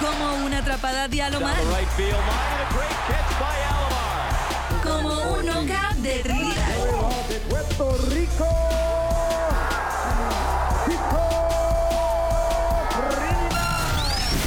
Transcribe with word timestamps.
Como 0.00 0.46
una 0.46 0.58
atrapada 0.58 1.08
de 1.08 1.22
Alomar. 1.22 1.56
the 1.56 1.64
right 1.66 1.88
field 1.88 2.12
line, 2.12 2.60
a 2.60 2.72
great 2.72 2.96
catch 3.06 3.30
by 3.38 3.58
Alomar. 3.70 4.82
Como 4.82 5.10
un 5.34 5.46
knockout 5.46 5.96
de 5.96 6.18
Trinidad. 6.20 7.28
de 7.28 7.40
Puerto 7.50 7.96
Rico. 8.08 8.46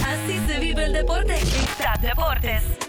Así 0.08 0.42
se 0.48 0.60
vive 0.60 0.86
el 0.86 0.94
deporte 0.94 1.36
Deportes. 2.02 2.83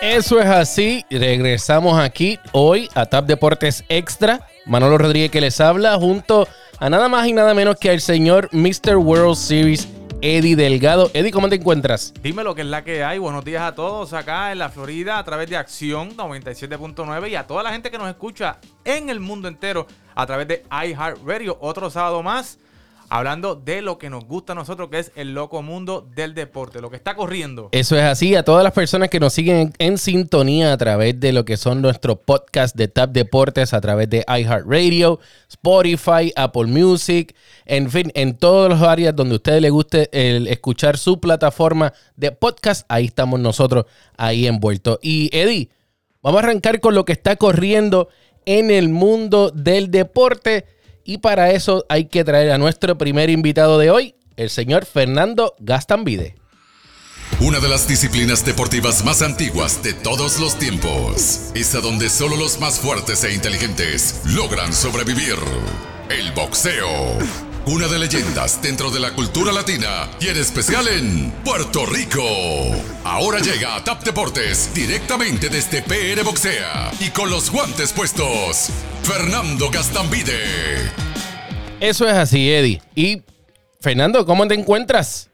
Eso 0.00 0.40
es 0.40 0.46
así. 0.46 1.04
Regresamos 1.10 1.98
aquí 1.98 2.38
hoy 2.52 2.88
a 2.94 3.04
Tap 3.04 3.26
Deportes 3.26 3.84
Extra. 3.90 4.46
Manolo 4.64 4.96
Rodríguez 4.96 5.30
que 5.30 5.42
les 5.42 5.60
habla 5.60 5.96
junto 5.98 6.48
a 6.78 6.88
nada 6.88 7.10
más 7.10 7.26
y 7.26 7.34
nada 7.34 7.52
menos 7.52 7.76
que 7.78 7.90
al 7.90 8.00
señor 8.00 8.48
Mr. 8.50 8.96
World 8.96 9.36
Series 9.36 9.86
Eddie 10.22 10.56
Delgado. 10.56 11.10
Eddie, 11.12 11.30
¿cómo 11.30 11.50
te 11.50 11.56
encuentras? 11.56 12.14
Dime 12.22 12.42
lo 12.42 12.54
que 12.54 12.62
es 12.62 12.68
la 12.68 12.82
que 12.82 13.04
hay. 13.04 13.18
Buenos 13.18 13.44
días 13.44 13.62
a 13.62 13.74
todos 13.74 14.14
acá 14.14 14.52
en 14.52 14.58
la 14.58 14.70
Florida 14.70 15.18
a 15.18 15.24
través 15.24 15.50
de 15.50 15.58
Acción 15.58 16.16
97.9 16.16 17.28
y 17.28 17.34
a 17.34 17.46
toda 17.46 17.62
la 17.62 17.70
gente 17.70 17.90
que 17.90 17.98
nos 17.98 18.08
escucha 18.08 18.56
en 18.86 19.10
el 19.10 19.20
mundo 19.20 19.48
entero 19.48 19.86
a 20.14 20.24
través 20.24 20.48
de 20.48 20.64
iHeartRadio. 20.70 21.58
Otro 21.60 21.90
sábado 21.90 22.22
más 22.22 22.58
hablando 23.10 23.56
de 23.56 23.82
lo 23.82 23.98
que 23.98 24.08
nos 24.08 24.24
gusta 24.24 24.52
a 24.52 24.56
nosotros, 24.56 24.88
que 24.88 25.00
es 25.00 25.12
el 25.16 25.34
loco 25.34 25.62
mundo 25.62 26.08
del 26.14 26.32
deporte, 26.32 26.80
lo 26.80 26.90
que 26.90 26.96
está 26.96 27.16
corriendo. 27.16 27.68
Eso 27.72 27.96
es 27.96 28.04
así. 28.04 28.36
A 28.36 28.44
todas 28.44 28.62
las 28.62 28.72
personas 28.72 29.10
que 29.10 29.18
nos 29.18 29.32
siguen 29.32 29.72
en, 29.78 29.98
sintonía 29.98 30.72
a 30.72 30.76
través 30.78 31.18
de 31.18 31.32
lo 31.32 31.44
que 31.44 31.56
son 31.56 31.82
nuestros 31.82 32.18
podcasts 32.18 32.76
de 32.76 32.86
Tap 32.86 33.10
Deportes, 33.10 33.74
a 33.74 33.80
través 33.80 34.08
de 34.08 34.24
iHeartRadio, 34.28 35.18
Spotify, 35.48 36.32
Apple 36.36 36.66
Music, 36.66 37.34
en 37.66 37.90
fin, 37.90 38.12
en 38.14 38.36
todas 38.36 38.70
las 38.70 38.82
áreas 38.82 39.14
donde 39.14 39.34
a 39.34 39.36
ustedes 39.36 39.60
les 39.60 39.72
guste 39.72 40.08
el 40.12 40.46
escuchar 40.46 40.96
su 40.96 41.20
plataforma 41.20 41.92
de 42.14 42.30
podcast, 42.30 42.86
ahí 42.88 43.06
estamos 43.06 43.40
nosotros 43.40 43.86
ahí 44.16 44.46
envueltos. 44.46 44.98
Y 45.02 45.30
Eddie, 45.32 45.68
vamos 46.22 46.40
a 46.40 46.44
arrancar 46.44 46.80
con 46.80 46.94
lo 46.94 47.04
que 47.04 47.12
está 47.12 47.34
corriendo 47.34 48.08
en 48.46 48.70
el 48.70 48.88
mundo 48.88 49.50
del 49.50 49.90
deporte. 49.90 50.64
Y 51.10 51.18
para 51.18 51.50
eso 51.50 51.84
hay 51.88 52.04
que 52.04 52.22
traer 52.22 52.52
a 52.52 52.58
nuestro 52.58 52.96
primer 52.96 53.30
invitado 53.30 53.80
de 53.80 53.90
hoy, 53.90 54.14
el 54.36 54.48
señor 54.48 54.86
Fernando 54.86 55.56
Gastambide. 55.58 56.36
Una 57.40 57.58
de 57.58 57.68
las 57.68 57.88
disciplinas 57.88 58.44
deportivas 58.44 59.04
más 59.04 59.20
antiguas 59.20 59.82
de 59.82 59.92
todos 59.92 60.38
los 60.38 60.56
tiempos. 60.56 61.50
Es 61.56 61.74
a 61.74 61.80
donde 61.80 62.08
solo 62.08 62.36
los 62.36 62.60
más 62.60 62.78
fuertes 62.78 63.24
e 63.24 63.34
inteligentes 63.34 64.20
logran 64.24 64.72
sobrevivir. 64.72 65.34
El 66.10 66.30
boxeo. 66.30 67.49
Una 67.66 67.86
de 67.88 67.98
leyendas 67.98 68.62
dentro 68.62 68.90
de 68.90 68.98
la 68.98 69.12
cultura 69.12 69.52
latina 69.52 70.08
y 70.18 70.28
en 70.28 70.36
especial 70.38 70.88
en 70.88 71.30
Puerto 71.44 71.84
Rico. 71.84 72.24
Ahora 73.04 73.38
llega 73.38 73.76
a 73.76 73.84
Tap 73.84 74.02
Deportes 74.02 74.72
directamente 74.74 75.50
desde 75.50 75.82
PR 75.82 76.24
Boxea 76.24 76.90
y 77.00 77.10
con 77.10 77.28
los 77.28 77.52
guantes 77.52 77.92
puestos. 77.92 78.70
Fernando 79.02 79.66
Gastambide. 79.70 80.90
Eso 81.80 82.08
es 82.08 82.14
así, 82.14 82.50
Eddie. 82.50 82.80
Y 82.94 83.22
Fernando, 83.80 84.24
¿cómo 84.24 84.48
te 84.48 84.54
encuentras? 84.54 85.30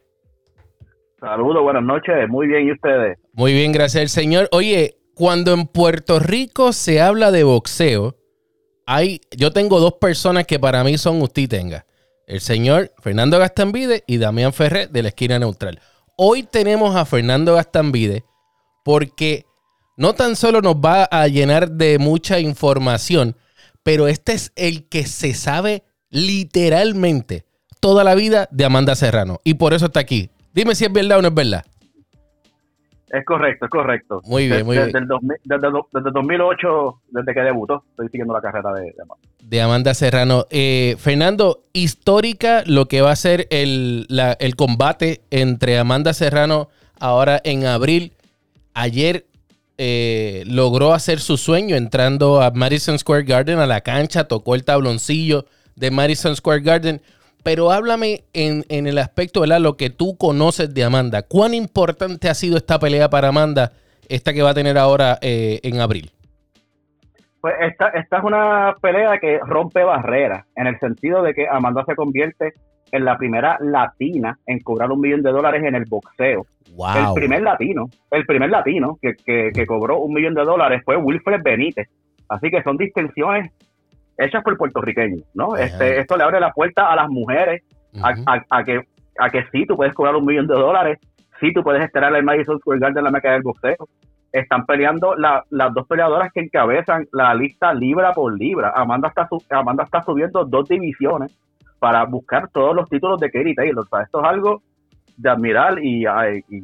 Saludos, 1.20 1.62
buenas 1.62 1.84
noches. 1.84 2.28
Muy 2.28 2.48
bien, 2.48 2.66
¿y 2.66 2.72
ustedes? 2.72 3.18
Muy 3.32 3.52
bien, 3.52 3.70
gracias 3.70 4.02
al 4.02 4.08
Señor. 4.08 4.48
Oye, 4.50 4.96
cuando 5.14 5.54
en 5.54 5.66
Puerto 5.68 6.18
Rico 6.18 6.72
se 6.72 7.00
habla 7.00 7.30
de 7.30 7.44
boxeo, 7.44 8.16
hay, 8.84 9.20
yo 9.30 9.52
tengo 9.52 9.78
dos 9.78 9.94
personas 9.94 10.44
que 10.44 10.58
para 10.58 10.82
mí 10.82 10.98
son 10.98 11.22
usted 11.22 11.42
y 11.42 11.48
tenga. 11.48 11.86
El 12.26 12.40
señor 12.40 12.92
Fernando 12.98 13.38
Gastambide 13.38 14.02
y 14.08 14.16
Damián 14.16 14.52
Ferrer 14.52 14.90
de 14.90 15.02
la 15.02 15.10
esquina 15.10 15.38
neutral. 15.38 15.80
Hoy 16.16 16.42
tenemos 16.42 16.96
a 16.96 17.04
Fernando 17.04 17.54
Gastambide 17.54 18.24
porque 18.84 19.46
no 19.96 20.12
tan 20.12 20.34
solo 20.34 20.60
nos 20.60 20.74
va 20.74 21.04
a 21.04 21.28
llenar 21.28 21.70
de 21.70 22.00
mucha 22.00 22.40
información, 22.40 23.36
pero 23.84 24.08
este 24.08 24.32
es 24.32 24.50
el 24.56 24.88
que 24.88 25.06
se 25.06 25.34
sabe 25.34 25.84
literalmente 26.10 27.46
toda 27.78 28.02
la 28.02 28.16
vida 28.16 28.48
de 28.50 28.64
Amanda 28.64 28.96
Serrano. 28.96 29.40
Y 29.44 29.54
por 29.54 29.72
eso 29.72 29.86
está 29.86 30.00
aquí. 30.00 30.30
Dime 30.52 30.74
si 30.74 30.84
es 30.84 30.92
verdad 30.92 31.18
o 31.18 31.22
no 31.22 31.28
es 31.28 31.34
verdad. 31.34 31.64
Es 33.10 33.24
correcto, 33.24 33.66
es 33.66 33.70
correcto. 33.70 34.20
Muy 34.24 34.48
bien, 34.48 34.66
muy 34.66 34.76
desde 34.76 34.88
bien. 34.92 35.02
El 35.04 35.08
2000 35.08 35.36
desde, 35.44 35.68
desde 35.92 36.08
el 36.08 36.12
2008, 36.14 37.02
desde 37.10 37.34
que 37.34 37.40
debutó, 37.40 37.84
estoy 37.90 38.08
siguiendo 38.08 38.34
la 38.34 38.40
carrera 38.40 38.72
de, 38.72 38.82
de 38.86 38.94
Amanda. 39.02 39.28
de 39.42 39.60
Amanda 39.62 39.94
Serrano. 39.94 40.46
Eh, 40.50 40.96
Fernando, 40.98 41.62
histórica 41.72 42.64
lo 42.66 42.86
que 42.88 43.00
va 43.02 43.12
a 43.12 43.16
ser 43.16 43.46
el, 43.50 44.06
la- 44.08 44.36
el 44.40 44.56
combate 44.56 45.20
entre 45.30 45.78
Amanda 45.78 46.12
Serrano 46.14 46.68
ahora 46.98 47.40
en 47.44 47.64
abril. 47.66 48.12
Ayer 48.74 49.26
eh, 49.78 50.42
logró 50.46 50.92
hacer 50.92 51.20
su 51.20 51.36
sueño 51.36 51.76
entrando 51.76 52.42
a 52.42 52.50
Madison 52.50 52.98
Square 52.98 53.24
Garden, 53.24 53.58
a 53.58 53.66
la 53.66 53.82
cancha, 53.82 54.24
tocó 54.24 54.54
el 54.54 54.64
tabloncillo 54.64 55.46
de 55.76 55.90
Madison 55.90 56.34
Square 56.34 56.60
Garden. 56.62 57.00
Pero 57.46 57.70
háblame 57.70 58.24
en, 58.32 58.64
en 58.68 58.88
el 58.88 58.98
aspecto, 58.98 59.42
¿verdad? 59.42 59.60
Lo 59.60 59.76
que 59.76 59.88
tú 59.88 60.16
conoces 60.16 60.74
de 60.74 60.82
Amanda. 60.82 61.22
¿Cuán 61.22 61.54
importante 61.54 62.28
ha 62.28 62.34
sido 62.34 62.56
esta 62.56 62.80
pelea 62.80 63.08
para 63.08 63.28
Amanda, 63.28 63.70
esta 64.08 64.32
que 64.32 64.42
va 64.42 64.50
a 64.50 64.54
tener 64.54 64.76
ahora 64.76 65.16
eh, 65.22 65.60
en 65.62 65.78
abril? 65.78 66.10
Pues 67.40 67.54
esta, 67.60 67.90
esta 67.90 68.18
es 68.18 68.24
una 68.24 68.74
pelea 68.82 69.20
que 69.20 69.38
rompe 69.46 69.84
barreras, 69.84 70.44
en 70.56 70.66
el 70.66 70.76
sentido 70.80 71.22
de 71.22 71.34
que 71.34 71.46
Amanda 71.48 71.84
se 71.86 71.94
convierte 71.94 72.54
en 72.90 73.04
la 73.04 73.16
primera 73.16 73.58
latina 73.60 74.36
en 74.44 74.58
cobrar 74.58 74.90
un 74.90 75.00
millón 75.00 75.22
de 75.22 75.30
dólares 75.30 75.62
en 75.64 75.76
el 75.76 75.84
boxeo. 75.88 76.46
¡Wow! 76.74 76.96
El 76.96 77.14
primer 77.14 77.42
latino, 77.42 77.84
el 78.10 78.26
primer 78.26 78.50
latino 78.50 78.98
que, 79.00 79.14
que, 79.24 79.52
que 79.54 79.66
cobró 79.66 80.00
un 80.00 80.14
millón 80.14 80.34
de 80.34 80.42
dólares 80.42 80.82
fue 80.84 80.96
Wilfred 80.96 81.42
Benítez. 81.44 81.86
Así 82.28 82.50
que 82.50 82.64
son 82.64 82.76
distinciones 82.76 83.52
hechas 84.18 84.42
por 84.42 84.56
puertorriqueños, 84.56 85.22
¿no? 85.34 85.54
Ajá. 85.54 85.64
Este, 85.64 86.00
esto 86.00 86.16
le 86.16 86.24
abre 86.24 86.40
la 86.40 86.52
puerta 86.52 86.90
a 86.90 86.96
las 86.96 87.08
mujeres 87.08 87.62
a, 88.02 88.14
a- 88.26 88.44
a 88.50 88.64
que 88.64 88.80
a 89.18 89.30
que 89.30 89.44
sí 89.50 89.64
tú 89.66 89.76
puedes 89.76 89.94
cobrar 89.94 90.14
un 90.16 90.26
millón 90.26 90.46
de 90.46 90.54
dólares, 90.54 90.98
sí 91.40 91.52
tú 91.54 91.62
puedes 91.62 91.82
estar 91.82 92.04
en 92.04 92.14
el 92.16 92.22
Madison 92.24 92.58
Square 92.58 92.80
Garden 92.80 93.04
la 93.04 93.10
meca 93.10 93.32
del 93.32 93.42
boxeo. 93.42 93.88
Están 94.32 94.66
peleando 94.66 95.14
la- 95.14 95.42
las 95.50 95.72
dos 95.72 95.86
peleadoras 95.86 96.30
que 96.32 96.40
encabezan 96.40 97.06
la 97.12 97.34
lista 97.34 97.72
libra 97.72 98.12
por 98.12 98.36
libra. 98.38 98.72
Amanda 98.76 99.08
está 99.08 99.26
su- 99.28 99.42
Amanda 99.50 99.84
está 99.84 100.02
subiendo 100.02 100.44
dos 100.44 100.68
divisiones 100.68 101.34
para 101.78 102.04
buscar 102.04 102.48
todos 102.50 102.74
los 102.76 102.88
títulos 102.90 103.18
de 103.20 103.30
Katie 103.30 103.54
Taylor. 103.54 103.84
O 103.84 103.88
sea, 103.88 104.02
esto 104.02 104.20
es 104.20 104.26
algo 104.28 104.62
de 105.16 105.30
admirar 105.30 105.78
y, 105.82 106.04
y 106.50 106.62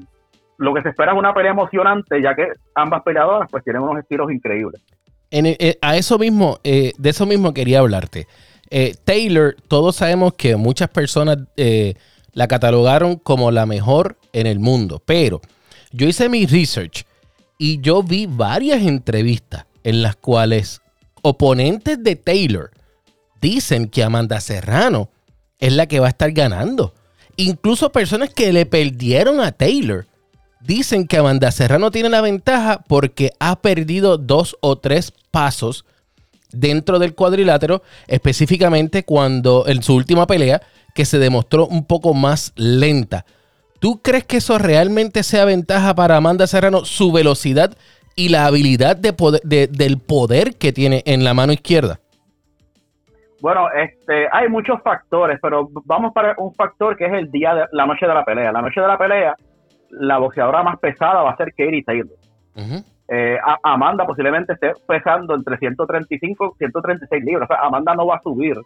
lo 0.59 0.75
que 0.75 0.83
se 0.83 0.91
espera 0.91 1.13
es 1.13 1.19
una 1.19 1.33
pelea 1.33 1.53
emocionante, 1.53 2.21
ya 2.21 2.35
que 2.35 2.49
ambas 2.75 3.03
peleadoras 3.03 3.49
pues 3.51 3.65
tienen 3.65 3.83
unos 3.83 3.99
estilos 3.99 4.31
increíbles. 4.31 4.83
Eh, 5.33 5.79
a 5.81 5.97
eso 5.97 6.19
mismo, 6.19 6.61
eh, 6.63 6.93
de 6.99 7.11
eso 7.11 7.25
mismo 7.25 7.55
quería 7.55 7.79
hablarte. 7.79 8.29
Eh, 8.69 8.95
Taylor, 9.03 9.57
todos 9.67 9.97
sabemos 9.97 10.35
que 10.35 10.57
muchas 10.57 10.91
personas 10.91 11.39
la 12.35 12.49
catalogaron 12.49 13.17
como 13.17 13.51
la 13.51 13.67
mejor 13.67 14.19
en 14.33 14.47
el 14.47 14.59
mundo, 14.59 15.03
pero 15.05 15.41
yo 15.93 16.07
hice 16.07 16.29
mi 16.29 16.47
research 16.47 17.05
y 17.59 17.81
yo 17.81 18.03
vi 18.03 18.27
varias 18.27 18.83
entrevistas 18.83 19.67
en 19.85 20.03
las 20.03 20.17
cuales 20.17 20.81
oponentes 21.23 22.03
de 22.03 22.17
Taylor 22.17 22.71
dicen 23.41 23.89
que 23.89 24.03
Amanda 24.03 24.41
Serrano 24.41 25.11
es 25.59 25.73
la 25.73 25.87
que 25.87 26.01
va 26.01 26.07
a 26.07 26.11
estar 26.11 26.33
ganando. 26.33 26.95
Incluso 27.37 27.93
personas 27.93 28.31
que 28.31 28.53
le 28.53 28.67
perdieron 28.67 29.41
a 29.41 29.53
Taylor 29.53 30.07
dicen 30.65 31.07
que 31.07 31.19
Amanda 31.19 31.51
Serrano 31.51 31.91
tiene 31.91 32.09
la 32.09 32.21
ventaja 32.21 32.81
porque 32.89 33.31
ha 33.41 33.57
perdido 33.57 34.19
dos 34.19 34.57
o 34.61 34.79
tres 34.79 35.13
pasos 35.31 35.85
dentro 36.53 36.99
del 36.99 37.15
cuadrilátero, 37.15 37.83
específicamente 38.07 39.05
cuando 39.05 39.65
en 39.67 39.83
su 39.83 39.95
última 39.95 40.27
pelea, 40.27 40.61
que 40.95 41.05
se 41.05 41.19
demostró 41.19 41.67
un 41.67 41.87
poco 41.87 42.15
más 42.15 42.53
lenta. 42.57 43.25
¿Tú 43.81 44.01
crees 44.03 44.25
que 44.25 44.37
eso 44.37 44.59
realmente 44.59 45.23
sea 45.23 45.45
ventaja 45.45 45.95
para 45.95 46.17
Amanda 46.17 46.47
Serrano, 46.47 46.85
su 46.85 47.11
velocidad 47.11 47.77
y 48.15 48.29
la 48.29 48.47
habilidad 48.47 48.97
del 48.97 49.99
poder 49.99 50.57
que 50.57 50.73
tiene 50.73 51.03
en 51.07 51.25
la 51.25 51.35
mano 51.35 51.53
izquierda? 51.53 51.99
Bueno, 53.41 53.67
este, 53.73 54.29
hay 54.31 54.49
muchos 54.49 54.81
factores, 54.83 55.41
pero 55.43 55.69
vamos 55.85 56.13
para 56.13 56.37
un 56.39 56.55
factor 56.55 56.97
que 56.97 57.07
es 57.07 57.13
el 57.13 57.29
día 57.33 57.55
de 57.55 57.65
la 57.73 57.87
noche 57.87 58.07
de 58.07 58.15
la 58.15 58.25
pelea. 58.25 58.53
La 58.53 58.63
noche 58.63 58.81
de 58.81 58.87
la 58.87 58.97
pelea, 58.97 59.35
la 59.93 60.19
boxeadora 60.19 60.63
más 60.63 60.79
pesada 60.79 61.23
va 61.23 61.31
a 61.31 61.37
ser 61.37 61.51
Katie 61.51 61.85
Taylor. 61.85 62.17
Eh, 63.09 63.37
Amanda 63.63 64.07
posiblemente 64.07 64.55
esté 64.55 64.73
pesando 64.87 65.35
entre 65.35 65.59
135 65.59 66.55
y 66.55 66.59
136 66.59 67.25
libras. 67.25 67.51
O 67.51 67.55
sea, 67.55 67.65
Amanda 67.65 67.95
no 67.95 68.07
va 68.07 68.17
a 68.17 68.23
subir 68.23 68.57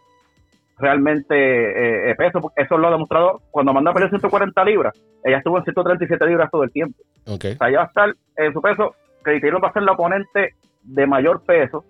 realmente 0.77 1.35
eh, 1.35 2.11
eh, 2.11 2.15
peso. 2.15 2.39
porque 2.39 2.61
Eso 2.61 2.77
lo 2.77 2.87
ha 2.87 2.91
demostrado 2.91 3.41
cuando 3.51 3.71
Amanda 3.71 3.93
peleó 3.93 4.09
140 4.09 4.63
libras. 4.63 4.93
Ella 5.23 5.37
estuvo 5.37 5.57
en 5.57 5.63
137 5.63 6.25
libras 6.25 6.49
todo 6.49 6.63
el 6.63 6.71
tiempo. 6.71 6.97
Ok. 7.25 7.45
O 7.53 7.57
sea, 7.57 7.67
ella 7.67 7.79
va 7.79 7.83
a 7.83 7.87
estar 7.87 8.13
en 8.37 8.53
su 8.53 8.61
peso. 8.61 8.95
Katie 9.21 9.41
Taylor 9.41 9.63
va 9.63 9.69
a 9.69 9.73
ser 9.73 9.83
la 9.83 9.93
oponente 9.93 10.53
de 10.83 11.07
mayor 11.07 11.43
peso 11.45 11.83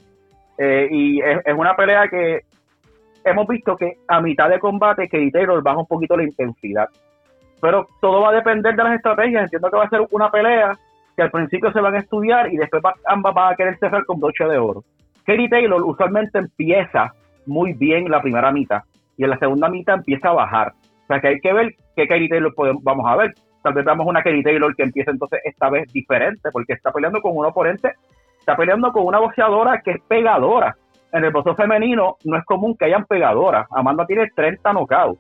Eh, 0.58 0.88
y 0.90 1.22
es, 1.22 1.38
es 1.46 1.54
una 1.54 1.76
pelea 1.76 2.08
que 2.08 2.42
hemos 3.24 3.48
visto 3.48 3.76
que 3.76 3.98
a 4.08 4.20
mitad 4.22 4.50
de 4.50 4.60
combate 4.60 5.08
Katie 5.08 5.30
Taylor 5.30 5.62
baja 5.62 5.78
un 5.78 5.86
poquito 5.86 6.18
la 6.18 6.24
intensidad. 6.24 6.90
Pero 7.62 7.88
todo 8.02 8.22
va 8.22 8.30
a 8.30 8.34
depender 8.36 8.76
de 8.76 8.84
las 8.84 8.94
estrategias. 8.96 9.44
Entiendo 9.44 9.70
que 9.70 9.78
va 9.78 9.84
a 9.86 9.90
ser 9.90 10.02
una 10.12 10.30
pelea 10.30 10.78
que 11.16 11.24
al 11.24 11.32
principio 11.32 11.72
se 11.72 11.82
van 11.82 11.96
a 11.96 12.00
estudiar 12.00 12.52
y 12.54 12.58
después 12.58 12.82
va- 12.86 12.94
ambas 13.06 13.34
van 13.34 13.54
a 13.54 13.56
querer 13.56 13.78
cerrar 13.80 14.06
con 14.06 14.20
broche 14.20 14.44
de 14.46 14.58
oro. 14.58 14.84
Katie 15.26 15.50
Taylor 15.50 15.82
usualmente 15.84 16.38
empieza 16.38 17.14
muy 17.46 17.74
bien 17.74 18.10
la 18.10 18.22
primera 18.22 18.52
mitad 18.52 18.84
y 19.18 19.24
en 19.24 19.32
la 19.32 19.38
segunda 19.40 19.68
mitad 19.70 19.96
empieza 19.96 20.30
a 20.30 20.34
bajar. 20.34 20.74
O 21.04 21.08
sea 21.08 21.20
que 21.20 21.28
hay 21.30 21.40
que 21.40 21.54
ver 21.54 21.74
qué 21.96 22.08
Katie 22.08 22.30
Taylor 22.30 22.54
podemos, 22.54 22.84
vamos 22.84 23.06
a 23.10 23.16
ver. 23.16 23.34
Tal 23.64 23.74
vez 23.74 23.84
veamos 23.84 24.06
una 24.06 24.22
Katie 24.22 24.44
Taylor 24.44 24.76
que 24.76 24.84
empieza 24.84 25.12
entonces 25.12 25.40
esta 25.44 25.70
vez 25.70 25.92
diferente 25.92 26.50
porque 26.52 26.74
está 26.74 26.92
peleando 26.92 27.20
con 27.22 27.36
un 27.36 27.46
oponente, 27.46 27.94
está 28.40 28.56
peleando 28.56 28.92
con 28.92 29.06
una 29.06 29.20
boxeadora 29.20 29.82
que 29.82 29.92
es 29.92 30.02
pegadora. 30.08 30.76
En 31.12 31.24
el 31.24 31.32
boxeo 31.32 31.56
femenino 31.56 32.18
no 32.26 32.38
es 32.38 32.46
común 32.46 32.76
que 32.78 32.86
hayan 32.86 33.06
pegadoras. 33.06 33.66
Amanda 33.72 34.06
tiene 34.06 34.28
30 34.36 34.72
knockouts. 34.72 35.20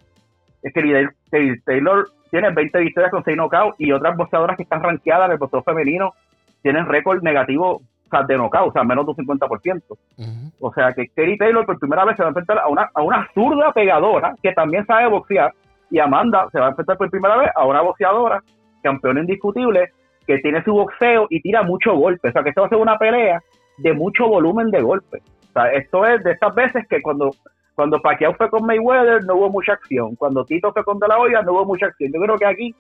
Katie 0.73 1.61
Taylor 1.65 2.05
tiene 2.29 2.51
20 2.51 2.79
victorias 2.79 3.11
con 3.11 3.23
6 3.23 3.37
knockouts 3.37 3.75
y 3.79 3.91
otras 3.91 4.15
boxeadoras 4.15 4.57
que 4.57 4.63
están 4.63 4.83
rankeadas 4.83 5.27
en 5.27 5.31
el 5.33 5.37
boxeo 5.37 5.63
femenino 5.63 6.13
tienen 6.61 6.85
récord 6.85 7.21
negativo 7.21 7.81
o 8.07 8.09
sea, 8.09 8.23
de 8.23 8.37
knockout, 8.37 8.69
o 8.69 8.71
sea, 8.71 8.83
menos 8.83 9.05
de 9.05 9.11
un 9.11 9.17
50%. 9.17 9.81
Ujú. 9.89 10.29
O 10.59 10.73
sea 10.73 10.93
que 10.93 11.07
Katie 11.09 11.37
Taylor 11.37 11.65
por 11.65 11.77
primera 11.77 12.05
vez 12.05 12.15
se 12.15 12.23
va 12.23 12.29
a 12.29 12.31
enfrentar 12.31 12.59
a 12.59 12.67
una, 12.67 12.89
a 12.93 13.01
una 13.01 13.27
zurda 13.33 13.71
pegadora 13.73 14.33
que 14.41 14.53
también 14.53 14.85
sabe 14.85 15.07
boxear 15.07 15.53
y 15.89 15.99
Amanda 15.99 16.47
se 16.51 16.59
va 16.59 16.67
a 16.67 16.69
enfrentar 16.69 16.97
por 16.97 17.09
primera 17.09 17.37
vez 17.37 17.49
a 17.55 17.65
una 17.65 17.81
boxeadora, 17.81 18.41
campeona 18.81 19.21
indiscutible, 19.21 19.91
que 20.25 20.39
tiene 20.39 20.63
su 20.63 20.73
boxeo 20.73 21.27
y 21.29 21.41
tira 21.41 21.63
mucho 21.63 21.95
golpe. 21.95 22.29
O 22.29 22.31
sea 22.31 22.43
que 22.43 22.49
esto 22.49 22.61
va 22.61 22.67
a 22.67 22.69
ser 22.69 22.79
una 22.79 22.97
pelea 22.97 23.41
de 23.77 23.93
mucho 23.93 24.27
volumen 24.27 24.71
de 24.71 24.81
golpe. 24.81 25.21
O 25.49 25.51
sea, 25.53 25.71
esto 25.71 26.05
es 26.05 26.23
de 26.23 26.31
estas 26.31 26.53
veces 26.55 26.85
que 26.89 27.01
cuando 27.01 27.31
cuando 27.77 28.01
Pacquiao 28.01 28.33
fue 28.33 28.49
con 28.49 28.65
Mayweather 28.65 29.23
no 29.23 29.35
hubo 29.35 29.51
mucha 29.51 29.73
acción. 29.73 30.15
Cuando 30.15 30.43
Tito 30.43 30.73
fue 30.73 30.83
con 30.83 30.97
De 30.97 31.07
La 31.07 31.19
Hoya 31.19 31.43
no 31.43 31.51
hubo 31.53 31.65
mucha 31.65 31.85
acción. 31.85 32.11
Yo 32.11 32.19
creo 32.19 32.35
que 32.35 32.45
aquí 32.47 32.75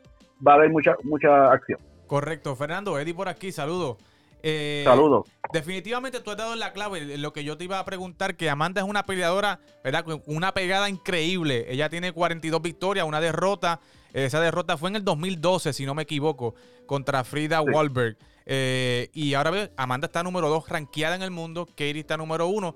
va 0.45 0.53
a 0.53 0.55
haber 0.55 0.71
mucha 0.71 0.95
mucha 1.03 1.51
acción. 1.51 1.79
Correcto. 2.07 2.55
Fernando, 2.55 2.97
Eddie 2.97 3.13
por 3.13 3.27
aquí, 3.29 3.51
saludos. 3.51 3.97
Eh, 4.41 4.81
Saludos. 4.85 5.29
Definitivamente 5.53 6.19
tú 6.21 6.31
has 6.31 6.37
dado 6.37 6.55
la 6.55 6.73
clave 6.73 7.13
en 7.13 7.21
lo 7.21 7.31
que 7.31 7.43
yo 7.43 7.57
te 7.57 7.65
iba 7.65 7.77
a 7.77 7.85
preguntar, 7.85 8.35
que 8.35 8.49
Amanda 8.49 8.81
es 8.81 8.87
una 8.87 9.03
peleadora, 9.03 9.59
¿verdad? 9.83 10.03
Con 10.03 10.23
Una 10.25 10.51
pegada 10.51 10.89
increíble. 10.89 11.65
Ella 11.69 11.89
tiene 11.89 12.11
42 12.11 12.59
victorias, 12.63 13.05
una 13.07 13.21
derrota. 13.21 13.79
Eh, 14.15 14.25
Esa 14.25 14.39
derrota 14.41 14.77
fue 14.77 14.89
en 14.89 14.95
el 14.95 15.03
2012, 15.03 15.73
si 15.73 15.85
no 15.85 15.93
me 15.93 16.03
equivoco, 16.03 16.55
contra 16.87 17.23
Frida 17.23 17.61
Sí. 17.63 17.69
Wahlberg. 17.71 18.17
Eh, 18.47 19.09
y 19.13 19.35
ahora 19.35 19.69
Amanda 19.77 20.07
está 20.07 20.23
número 20.23 20.49
2 20.49 20.67
rankeada 20.69 21.15
en 21.15 21.21
el 21.21 21.29
mundo, 21.31 21.67
Katie 21.67 21.99
está 21.99 22.17
número 22.17 22.47
1. 22.47 22.73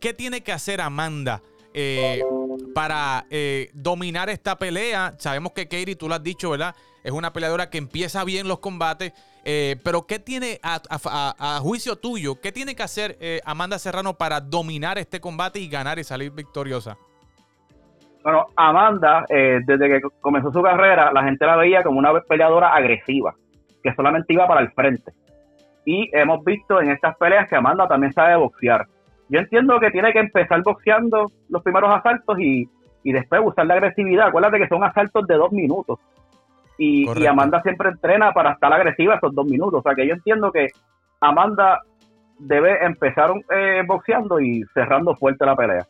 ¿Qué 0.00 0.12
tiene 0.14 0.42
que 0.42 0.52
hacer 0.52 0.80
Amanda 0.80 1.42
eh, 1.74 2.24
para 2.74 3.26
eh, 3.30 3.70
dominar 3.74 4.28
esta 4.28 4.56
pelea? 4.56 5.14
Sabemos 5.18 5.52
que 5.52 5.64
Katie, 5.68 5.96
tú 5.96 6.08
lo 6.08 6.14
has 6.14 6.22
dicho, 6.22 6.50
¿verdad? 6.50 6.74
Es 7.02 7.12
una 7.12 7.32
peleadora 7.32 7.70
que 7.70 7.78
empieza 7.78 8.24
bien 8.24 8.48
los 8.48 8.58
combates, 8.58 9.12
eh, 9.44 9.76
pero 9.84 10.06
¿qué 10.06 10.18
tiene, 10.18 10.58
a, 10.62 10.80
a- 10.90 11.60
juicio 11.60 11.96
tuyo, 11.96 12.40
qué 12.40 12.50
tiene 12.50 12.74
que 12.74 12.82
hacer 12.82 13.16
Amanda 13.44 13.78
Serrano 13.78 14.14
para 14.14 14.40
dominar 14.40 14.98
este 14.98 15.20
combate 15.20 15.60
y 15.60 15.68
ganar 15.68 15.98
y 16.00 16.04
salir 16.04 16.32
victoriosa? 16.32 16.98
Bueno, 18.24 18.46
Amanda, 18.56 19.24
desde 19.28 19.88
que 19.88 20.00
comenzó 20.20 20.50
su 20.50 20.60
carrera, 20.60 21.12
la 21.12 21.22
gente 21.22 21.46
la 21.46 21.54
veía 21.54 21.84
como 21.84 22.00
una 22.00 22.20
peleadora 22.22 22.74
agresiva, 22.74 23.36
que 23.84 23.94
solamente 23.94 24.32
iba 24.32 24.48
para 24.48 24.62
el 24.62 24.72
frente. 24.72 25.12
Y 25.84 26.10
hemos 26.12 26.44
visto 26.44 26.80
en 26.82 26.90
estas 26.90 27.16
peleas 27.16 27.48
que 27.48 27.54
Amanda 27.54 27.86
también 27.86 28.12
sabe 28.12 28.34
boxear. 28.34 28.88
Yo 29.28 29.40
entiendo 29.40 29.78
que 29.80 29.90
tiene 29.90 30.12
que 30.12 30.20
empezar 30.20 30.62
boxeando 30.62 31.30
los 31.48 31.62
primeros 31.62 31.90
asaltos 31.92 32.38
y, 32.38 32.68
y 33.02 33.12
después 33.12 33.42
usar 33.44 33.66
la 33.66 33.74
agresividad. 33.74 34.28
Acuérdate 34.28 34.58
que 34.58 34.68
son 34.68 34.84
asaltos 34.84 35.26
de 35.26 35.34
dos 35.34 35.52
minutos. 35.52 35.98
Y. 36.78 37.06
Amanda 37.26 37.62
siempre 37.62 37.88
entrena 37.88 38.32
para 38.32 38.52
estar 38.52 38.72
agresiva 38.72 39.16
esos 39.16 39.34
dos 39.34 39.46
minutos. 39.46 39.80
O 39.80 39.82
sea 39.82 39.94
que 39.94 40.06
yo 40.06 40.14
entiendo 40.14 40.52
que 40.52 40.68
Amanda 41.20 41.80
debe 42.38 42.84
empezar 42.84 43.32
eh, 43.50 43.82
boxeando 43.86 44.40
y 44.40 44.62
cerrando 44.74 45.16
fuerte 45.16 45.46
la 45.46 45.56
pelea 45.56 45.86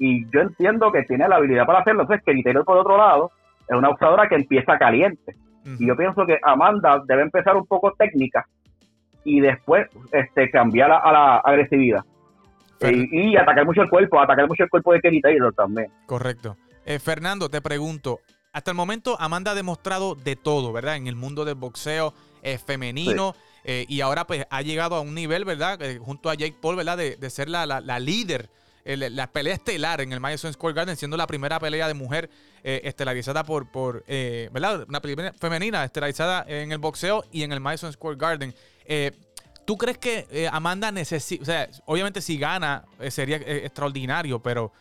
y 0.00 0.24
yo 0.30 0.40
entiendo 0.40 0.90
que 0.90 1.02
tiene 1.02 1.28
la 1.28 1.36
habilidad 1.36 1.66
para 1.66 1.80
hacerlo. 1.80 2.02
Entonces, 2.02 2.24
que 2.24 2.42
Taylor, 2.42 2.64
por 2.64 2.78
otro 2.78 2.96
lado, 2.96 3.30
es 3.68 3.76
una 3.76 3.90
boxeadora 3.90 4.28
que 4.28 4.34
empieza 4.34 4.78
caliente. 4.78 5.36
Y 5.78 5.86
yo 5.86 5.94
pienso 5.94 6.24
que 6.24 6.38
Amanda 6.42 7.02
debe 7.06 7.20
empezar 7.20 7.54
un 7.54 7.66
poco 7.66 7.92
técnica 7.92 8.46
y 9.24 9.40
después 9.40 9.88
este, 10.10 10.50
cambiar 10.50 10.90
a, 10.90 10.96
a 10.96 11.12
la 11.12 11.36
agresividad. 11.36 12.00
Fer- 12.80 13.08
Y, 13.12 13.32
y 13.32 13.36
atacar 13.36 13.64
mucho 13.66 13.82
el 13.82 13.88
cuerpo, 13.90 14.20
atacar 14.20 14.48
mucho 14.48 14.64
el 14.64 14.70
cuerpo 14.70 14.92
de 14.92 15.00
Kenny 15.00 15.20
Taylor 15.20 15.54
también. 15.54 15.88
Correcto. 16.06 16.56
Eh, 16.84 16.98
Fernando, 16.98 17.48
te 17.48 17.60
pregunto, 17.60 18.20
hasta 18.52 18.70
el 18.72 18.76
momento 18.76 19.16
Amanda 19.20 19.52
ha 19.52 19.54
demostrado 19.54 20.14
de 20.14 20.34
todo, 20.36 20.72
¿verdad? 20.72 20.96
En 20.96 21.06
el 21.06 21.14
mundo 21.14 21.44
del 21.44 21.54
boxeo 21.54 22.14
eh, 22.42 22.58
femenino 22.58 23.34
eh, 23.64 23.84
y 23.88 24.00
ahora 24.00 24.26
pues 24.26 24.46
ha 24.50 24.62
llegado 24.62 24.96
a 24.96 25.00
un 25.02 25.14
nivel, 25.14 25.44
¿verdad? 25.44 25.78
Junto 26.00 26.30
a 26.30 26.34
Jake 26.34 26.56
Paul, 26.60 26.76
¿verdad? 26.76 26.96
De, 26.96 27.16
de 27.16 27.30
ser 27.30 27.48
la, 27.50 27.66
la- 27.66 27.80
la 27.80 28.00
líder, 28.00 28.48
la 28.84 29.30
pelea 29.30 29.52
estelar 29.54 30.00
en 30.00 30.12
el 30.12 30.20
Madison 30.20 30.52
Square 30.52 30.74
Garden, 30.74 30.96
siendo 30.96 31.16
la 31.18 31.26
primera 31.26 31.60
pelea 31.60 31.86
de 31.86 31.92
mujer 31.94 32.30
eh, 32.64 32.80
estelarizada 32.84 33.44
por, 33.44 33.70
por 33.70 34.02
eh, 34.08 34.48
¿verdad? 34.52 34.86
Una 34.88 35.00
pelea 35.00 35.32
femenina 35.38 35.84
estelarizada 35.84 36.44
en 36.48 36.72
el 36.72 36.78
boxeo 36.78 37.22
y 37.30 37.42
en 37.42 37.52
el 37.52 37.60
Madison 37.60 37.92
Square 37.92 38.16
Garden. 38.18 38.54
Eh, 38.86 39.12
¿Tú 39.64 39.76
crees 39.76 39.98
que 39.98 40.26
eh, 40.30 40.48
Amanda 40.50 40.90
necesita, 40.90 41.42
o 41.42 41.44
sea, 41.44 41.68
obviamente 41.84 42.20
si 42.20 42.38
gana 42.38 42.84
eh, 42.98 43.10
sería 43.10 43.36
eh, 43.36 43.66
extraordinario, 43.66 44.40
pero 44.40 44.72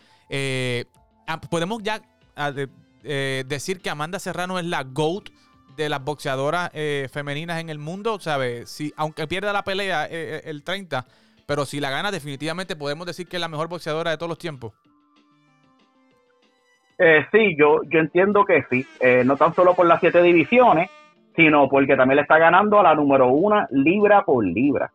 podemos 1.49 1.83
ya 1.83 2.01
de- 2.53 2.69
decir 3.45 3.81
que 3.81 3.89
Amanda 3.89 4.19
Serrano 4.19 4.59
es 4.59 4.65
la 4.65 4.83
GOAT 4.83 5.29
de 5.75 5.89
las 5.89 6.03
boxeadoras 6.03 6.71
femeninas 7.11 7.61
en 7.61 7.69
el 7.69 7.79
mundo, 7.79 8.19
¿sabes? 8.19 8.69
Si, 8.69 8.91
aunque 8.97 9.27
pierda 9.27 9.53
la 9.53 9.63
pelea 9.63 10.05
el 10.05 10.63
30, 10.63 11.05
pero 11.45 11.65
si 11.65 11.79
la 11.79 11.89
gana 11.89 12.11
definitivamente 12.11 12.75
podemos 12.75 13.07
decir 13.07 13.27
que 13.27 13.37
es 13.37 13.41
la 13.41 13.47
mejor 13.47 13.69
boxeadora 13.69 14.11
de 14.11 14.17
todos 14.17 14.29
los 14.29 14.37
tiempos. 14.37 14.73
Sí, 17.31 17.55
yo, 17.57 17.81
yo 17.89 17.99
entiendo 17.99 18.43
que 18.43 18.65
sí. 18.69 18.85
No 19.23 19.37
tan 19.37 19.55
solo 19.55 19.73
por 19.73 19.87
las 19.87 20.01
siete 20.01 20.21
divisiones, 20.21 20.89
sino 21.35 21.67
porque 21.69 21.95
también 21.95 22.17
le 22.17 22.21
está 22.23 22.37
ganando 22.37 22.79
a 22.79 22.83
la 22.83 22.95
número 22.95 23.27
una 23.29 23.67
libra 23.71 24.23
por 24.23 24.43
libra. 24.45 24.91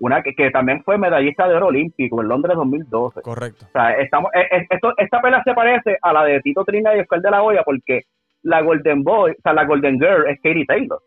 Una 0.00 0.22
que, 0.22 0.34
que 0.34 0.50
también 0.50 0.82
fue 0.82 0.96
medallista 0.96 1.46
de 1.46 1.56
oro 1.56 1.66
olímpico 1.66 2.22
en 2.22 2.28
Londres 2.28 2.56
2012. 2.56 3.20
Correcto. 3.22 3.66
O 3.68 3.72
sea, 3.72 3.90
estamos, 3.92 4.30
eh, 4.34 4.46
eh, 4.50 4.66
esto, 4.70 4.94
esta 4.96 5.20
pelea 5.20 5.42
se 5.44 5.52
parece 5.52 5.98
a 6.00 6.12
la 6.12 6.24
de 6.24 6.40
Tito 6.40 6.64
Trinidad 6.64 6.94
y 6.96 7.00
Oscar 7.00 7.20
de 7.20 7.30
la 7.30 7.42
Hoya 7.42 7.62
porque 7.64 8.02
la 8.42 8.62
Golden 8.62 9.02
Boy, 9.04 9.32
o 9.32 9.42
sea, 9.42 9.52
la 9.52 9.66
Golden 9.66 9.98
Girl 10.00 10.26
es 10.26 10.38
Katie 10.42 10.64
Taylor. 10.64 11.00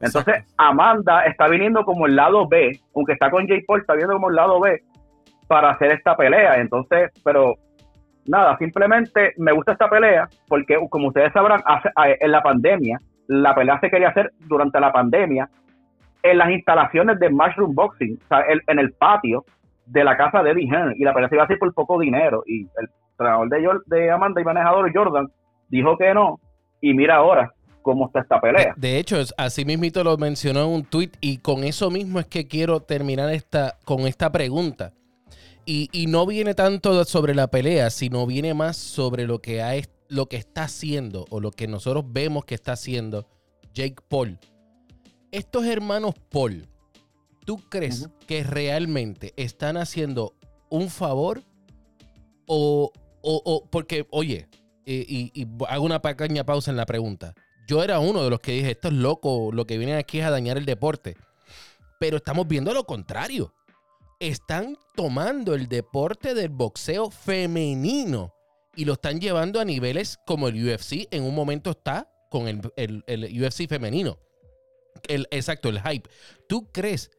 Entonces, 0.00 0.34
Exacto. 0.36 0.52
Amanda 0.58 1.24
está 1.24 1.48
viniendo 1.48 1.84
como 1.84 2.06
el 2.06 2.14
lado 2.14 2.46
B, 2.46 2.78
aunque 2.94 3.14
está 3.14 3.28
con 3.30 3.48
Jay 3.48 3.62
Paul, 3.62 3.80
está 3.80 3.94
viendo 3.94 4.14
como 4.14 4.28
el 4.28 4.36
lado 4.36 4.60
B 4.60 4.82
para 5.48 5.70
hacer 5.70 5.90
esta 5.90 6.16
pelea. 6.16 6.60
Entonces, 6.60 7.10
pero 7.24 7.54
nada, 8.28 8.56
simplemente 8.58 9.32
me 9.38 9.50
gusta 9.50 9.72
esta 9.72 9.90
pelea 9.90 10.28
porque, 10.46 10.76
como 10.90 11.08
ustedes 11.08 11.32
sabrán, 11.32 11.60
hace- 11.64 11.90
en 12.20 12.30
la 12.30 12.40
pandemia, 12.42 13.00
la 13.28 13.54
pelea 13.54 13.78
se 13.80 13.90
quería 13.90 14.08
hacer 14.08 14.32
durante 14.40 14.80
la 14.80 14.92
pandemia 14.92 15.48
en 16.22 16.38
las 16.38 16.50
instalaciones 16.50 17.18
de 17.20 17.30
Mushroom 17.30 17.74
Boxing, 17.74 18.18
o 18.24 18.28
sea, 18.28 18.40
el- 18.40 18.62
en 18.66 18.78
el 18.80 18.92
patio 18.92 19.44
de 19.86 20.02
la 20.04 20.16
casa 20.16 20.42
de 20.42 20.50
Eddie 20.50 20.68
y 20.96 21.04
la 21.04 21.14
pelea 21.14 21.28
se 21.28 21.36
iba 21.36 21.42
a 21.42 21.46
hacer 21.46 21.58
por 21.58 21.72
poco 21.72 21.98
dinero. 22.00 22.42
Y 22.46 22.62
el 22.62 22.88
entrenador 23.12 23.84
de, 23.86 24.10
Amanda 24.10 24.40
y 24.40 24.44
manejador 24.44 24.90
Jordan 24.92 25.28
dijo 25.68 25.96
que 25.96 26.12
no, 26.12 26.40
y 26.80 26.92
mira 26.94 27.16
ahora 27.16 27.52
cómo 27.82 28.06
está 28.06 28.20
esta 28.20 28.40
pelea. 28.40 28.74
De 28.76 28.98
hecho, 28.98 29.16
así 29.38 29.64
mismito 29.64 30.04
lo 30.04 30.16
mencionó 30.18 30.64
en 30.64 30.68
un 30.70 30.84
tweet 30.84 31.10
y 31.20 31.38
con 31.38 31.64
eso 31.64 31.90
mismo 31.90 32.18
es 32.18 32.26
que 32.26 32.46
quiero 32.46 32.80
terminar 32.80 33.32
esta, 33.32 33.76
con 33.84 34.00
esta 34.00 34.30
pregunta. 34.30 34.92
Y, 35.70 36.06
no 36.08 36.24
viene 36.26 36.54
tanto 36.54 37.04
sobre 37.04 37.34
la 37.34 37.48
pelea, 37.48 37.90
sino 37.90 38.26
viene 38.26 38.54
más 38.54 38.78
sobre 38.78 39.26
lo 39.26 39.40
que, 39.40 39.60
ha, 39.62 39.74
es- 39.74 39.90
lo 40.08 40.26
que 40.26 40.36
está 40.36 40.64
haciendo 40.64 41.26
o 41.30 41.40
lo 41.40 41.50
que 41.50 41.66
nosotros 41.66 42.04
vemos 42.08 42.44
que 42.44 42.54
está 42.54 42.72
haciendo 42.72 43.26
Jake 43.74 43.96
Paul. 44.08 44.38
Estos 45.30 45.64
hermanos 45.66 46.14
Paul, 46.30 46.66
¿tú 47.44 47.58
crees 47.68 48.08
que 48.26 48.42
realmente 48.42 49.32
están 49.36 49.76
haciendo 49.76 50.34
un 50.70 50.88
favor? 50.90 51.42
O, 52.46 52.90
o- 53.22 53.42
o- 53.44 53.64
porque, 53.70 54.06
oye, 54.10 54.48
y, 54.86 55.30
y 55.38 55.46
hago 55.68 55.84
una 55.84 56.00
pequeña 56.00 56.44
pausa 56.44 56.70
en 56.70 56.78
la 56.78 56.86
pregunta. 56.86 57.34
Yo 57.68 57.84
era 57.84 57.98
uno 57.98 58.24
de 58.24 58.30
los 58.30 58.40
que 58.40 58.52
dije, 58.52 58.70
esto 58.70 58.88
es 58.88 58.94
loco, 58.94 59.50
lo 59.52 59.66
que 59.66 59.76
vienen 59.76 59.96
aquí 59.98 60.20
es 60.20 60.24
a 60.24 60.30
dañar 60.30 60.56
el 60.56 60.64
deporte. 60.64 61.14
Pero 62.00 62.16
estamos 62.16 62.48
viendo 62.48 62.72
lo 62.72 62.84
contrario. 62.84 63.52
Están 64.20 64.78
tomando 64.96 65.54
el 65.54 65.68
deporte 65.68 66.32
del 66.32 66.48
boxeo 66.48 67.10
femenino 67.10 68.32
y 68.78 68.84
lo 68.84 68.92
están 68.92 69.20
llevando 69.20 69.58
a 69.60 69.64
niveles 69.64 70.18
como 70.24 70.46
el 70.46 70.54
UFC 70.54 71.08
en 71.10 71.24
un 71.24 71.34
momento 71.34 71.70
está 71.70 72.08
con 72.30 72.46
el, 72.46 72.60
el- 72.76 73.02
el 73.08 73.42
UFC 73.42 73.68
femenino. 73.68 74.18
El, 75.08 75.26
exacto, 75.32 75.68
el 75.68 75.80
hype. 75.80 76.08
¿Tú 76.48 76.70
crees 76.72 77.10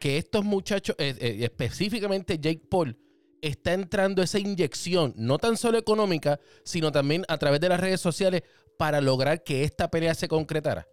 que 0.00 0.18
estos 0.18 0.44
muchachos, 0.44 0.96
eh, 0.98 1.14
eh, 1.20 1.38
específicamente 1.42 2.38
Jake 2.38 2.62
Paul, 2.68 2.96
está 3.42 3.74
entrando 3.74 4.22
esa 4.22 4.40
inyección, 4.40 5.12
no 5.16 5.38
tan 5.38 5.56
solo 5.56 5.78
económica, 5.78 6.40
sino 6.64 6.90
también 6.90 7.22
a 7.28 7.38
través 7.38 7.60
de 7.60 7.68
las 7.68 7.78
redes 7.80 8.00
sociales 8.00 8.42
para 8.76 9.00
lograr 9.00 9.44
que 9.44 9.62
esta 9.62 9.88
pelea 9.90 10.14
se 10.14 10.26
concretara? 10.26 10.86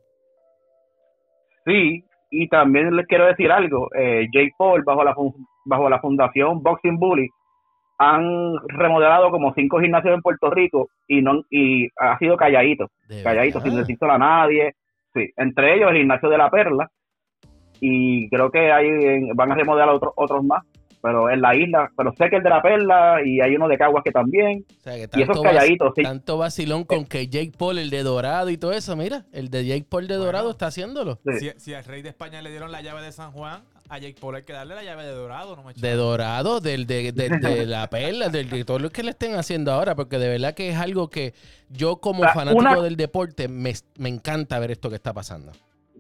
Sí, 1.66 2.06
y 2.30 2.48
también 2.50 2.96
les 2.96 3.08
quiero 3.08 3.26
decir 3.26 3.52
algo. 3.52 3.88
Eh, 3.96 4.28
Jake 4.34 4.52
Paul, 4.58 4.84
bajo 4.84 5.04
la, 5.04 5.16
bajo 5.66 5.90
la 5.90 6.00
fundación 6.00 6.62
Boxing 6.62 6.98
Bully, 6.98 7.28
han 8.10 8.56
remodelado 8.68 9.30
como 9.32 9.54
cinco 9.54 9.80
gimnasios 9.80 10.14
en 10.16 10.22
Puerto 10.22 10.50
Rico 10.50 10.90
y 11.08 11.22
no 11.22 11.44
y 11.50 11.88
ha 11.98 12.18
sido 12.18 12.36
calladito, 12.38 12.88
De 13.08 13.22
calladito, 13.24 13.60
verdad. 13.60 13.72
sin 13.72 13.80
decírselo 13.80 14.14
a 14.14 14.18
nadie. 14.18 14.74
Sí, 15.14 15.30
entre 15.38 15.76
ellos 15.76 15.92
el 15.92 15.98
gimnasio 15.98 16.30
de 16.30 16.38
la 16.38 16.50
Perla 16.50 16.90
y 17.80 18.30
creo 18.30 18.52
que 18.52 18.72
hay 18.72 18.88
en- 18.88 19.36
van 19.36 19.52
a 19.52 19.56
remodelar 19.56 19.90
otros 19.90 20.14
otros 20.16 20.44
más, 20.44 20.64
pero 21.02 21.30
en 21.32 21.42
la 21.42 21.56
isla, 21.56 21.90
pero 21.98 22.14
sé 22.14 22.30
que 22.30 22.36
el 22.38 22.44
de 22.44 22.50
la 22.50 22.62
Perla 22.62 23.20
y 23.26 23.42
hay 23.42 23.56
uno 23.56 23.68
de 23.68 23.78
Caguas 23.78 24.04
que 24.04 24.12
también. 24.12 24.64
O 24.78 24.82
sea, 24.82 24.94
que 24.94 25.00
Y 25.20 25.22
esos 25.24 25.36
tanto, 25.36 25.42
calladitos, 25.44 25.90
vac- 25.90 25.96
sí. 25.96 26.04
tanto 26.04 26.38
vacilón 26.38 26.84
con 26.84 27.06
que 27.06 27.28
Jake 27.28 27.52
Paul, 27.58 27.80
el 27.80 27.90
de 27.90 28.04
Dorado 28.04 28.50
y 28.52 28.58
todo 28.58 28.72
eso, 28.72 28.96
mira, 28.96 29.26
el 29.34 29.50
de 29.50 29.66
Jake 29.66 29.86
Paul 29.90 30.08
de 30.08 30.16
Dorado 30.16 30.52
está 30.52 30.68
haciéndolo. 30.68 31.20
Sí. 31.26 31.50
Si, 31.52 31.60
si 31.60 31.74
al 31.74 31.84
rey 31.86 32.02
de 32.04 32.10
España 32.10 32.42
le 32.42 32.52
dieron 32.52 32.72
la 32.72 32.82
llave 32.82 33.02
de 33.02 33.12
San 33.12 33.32
Juan, 33.32 33.62
a 33.92 33.98
Jake 34.00 34.16
Paul 34.22 34.36
hay 34.36 34.44
que 34.44 34.54
darle 34.54 34.74
la 34.76 34.84
llave 34.84 35.04
de 35.04 35.12
Dorado, 35.12 35.56
no 35.56 35.64
me 35.64 35.74
De 35.74 35.94
Dorado, 35.96 36.62
del, 36.62 36.88
de, 36.88 37.12
de- 37.12 37.30
de 37.30 37.66
la 37.66 37.88
perla, 37.90 38.30
del, 38.30 38.50
de 38.50 38.64
todo 38.64 38.80
lo 38.80 38.90
que 38.90 39.04
le 39.04 39.10
estén 39.12 39.36
haciendo 39.36 39.72
ahora, 39.74 39.96
porque 39.96 40.18
de 40.18 40.30
verdad 40.30 40.54
que 40.54 40.70
es 40.70 40.78
algo 40.78 41.10
que 41.10 41.34
yo 41.70 41.98
como 41.98 42.24
fanático 42.30 42.58
una- 42.60 42.82
del 42.82 42.96
deporte 42.96 43.48
me, 43.50 43.74
me 43.98 44.08
encanta 44.10 44.58
ver 44.60 44.72
esto 44.72 44.90
que 44.90 44.96
está 44.96 45.12
pasando. 45.14 45.52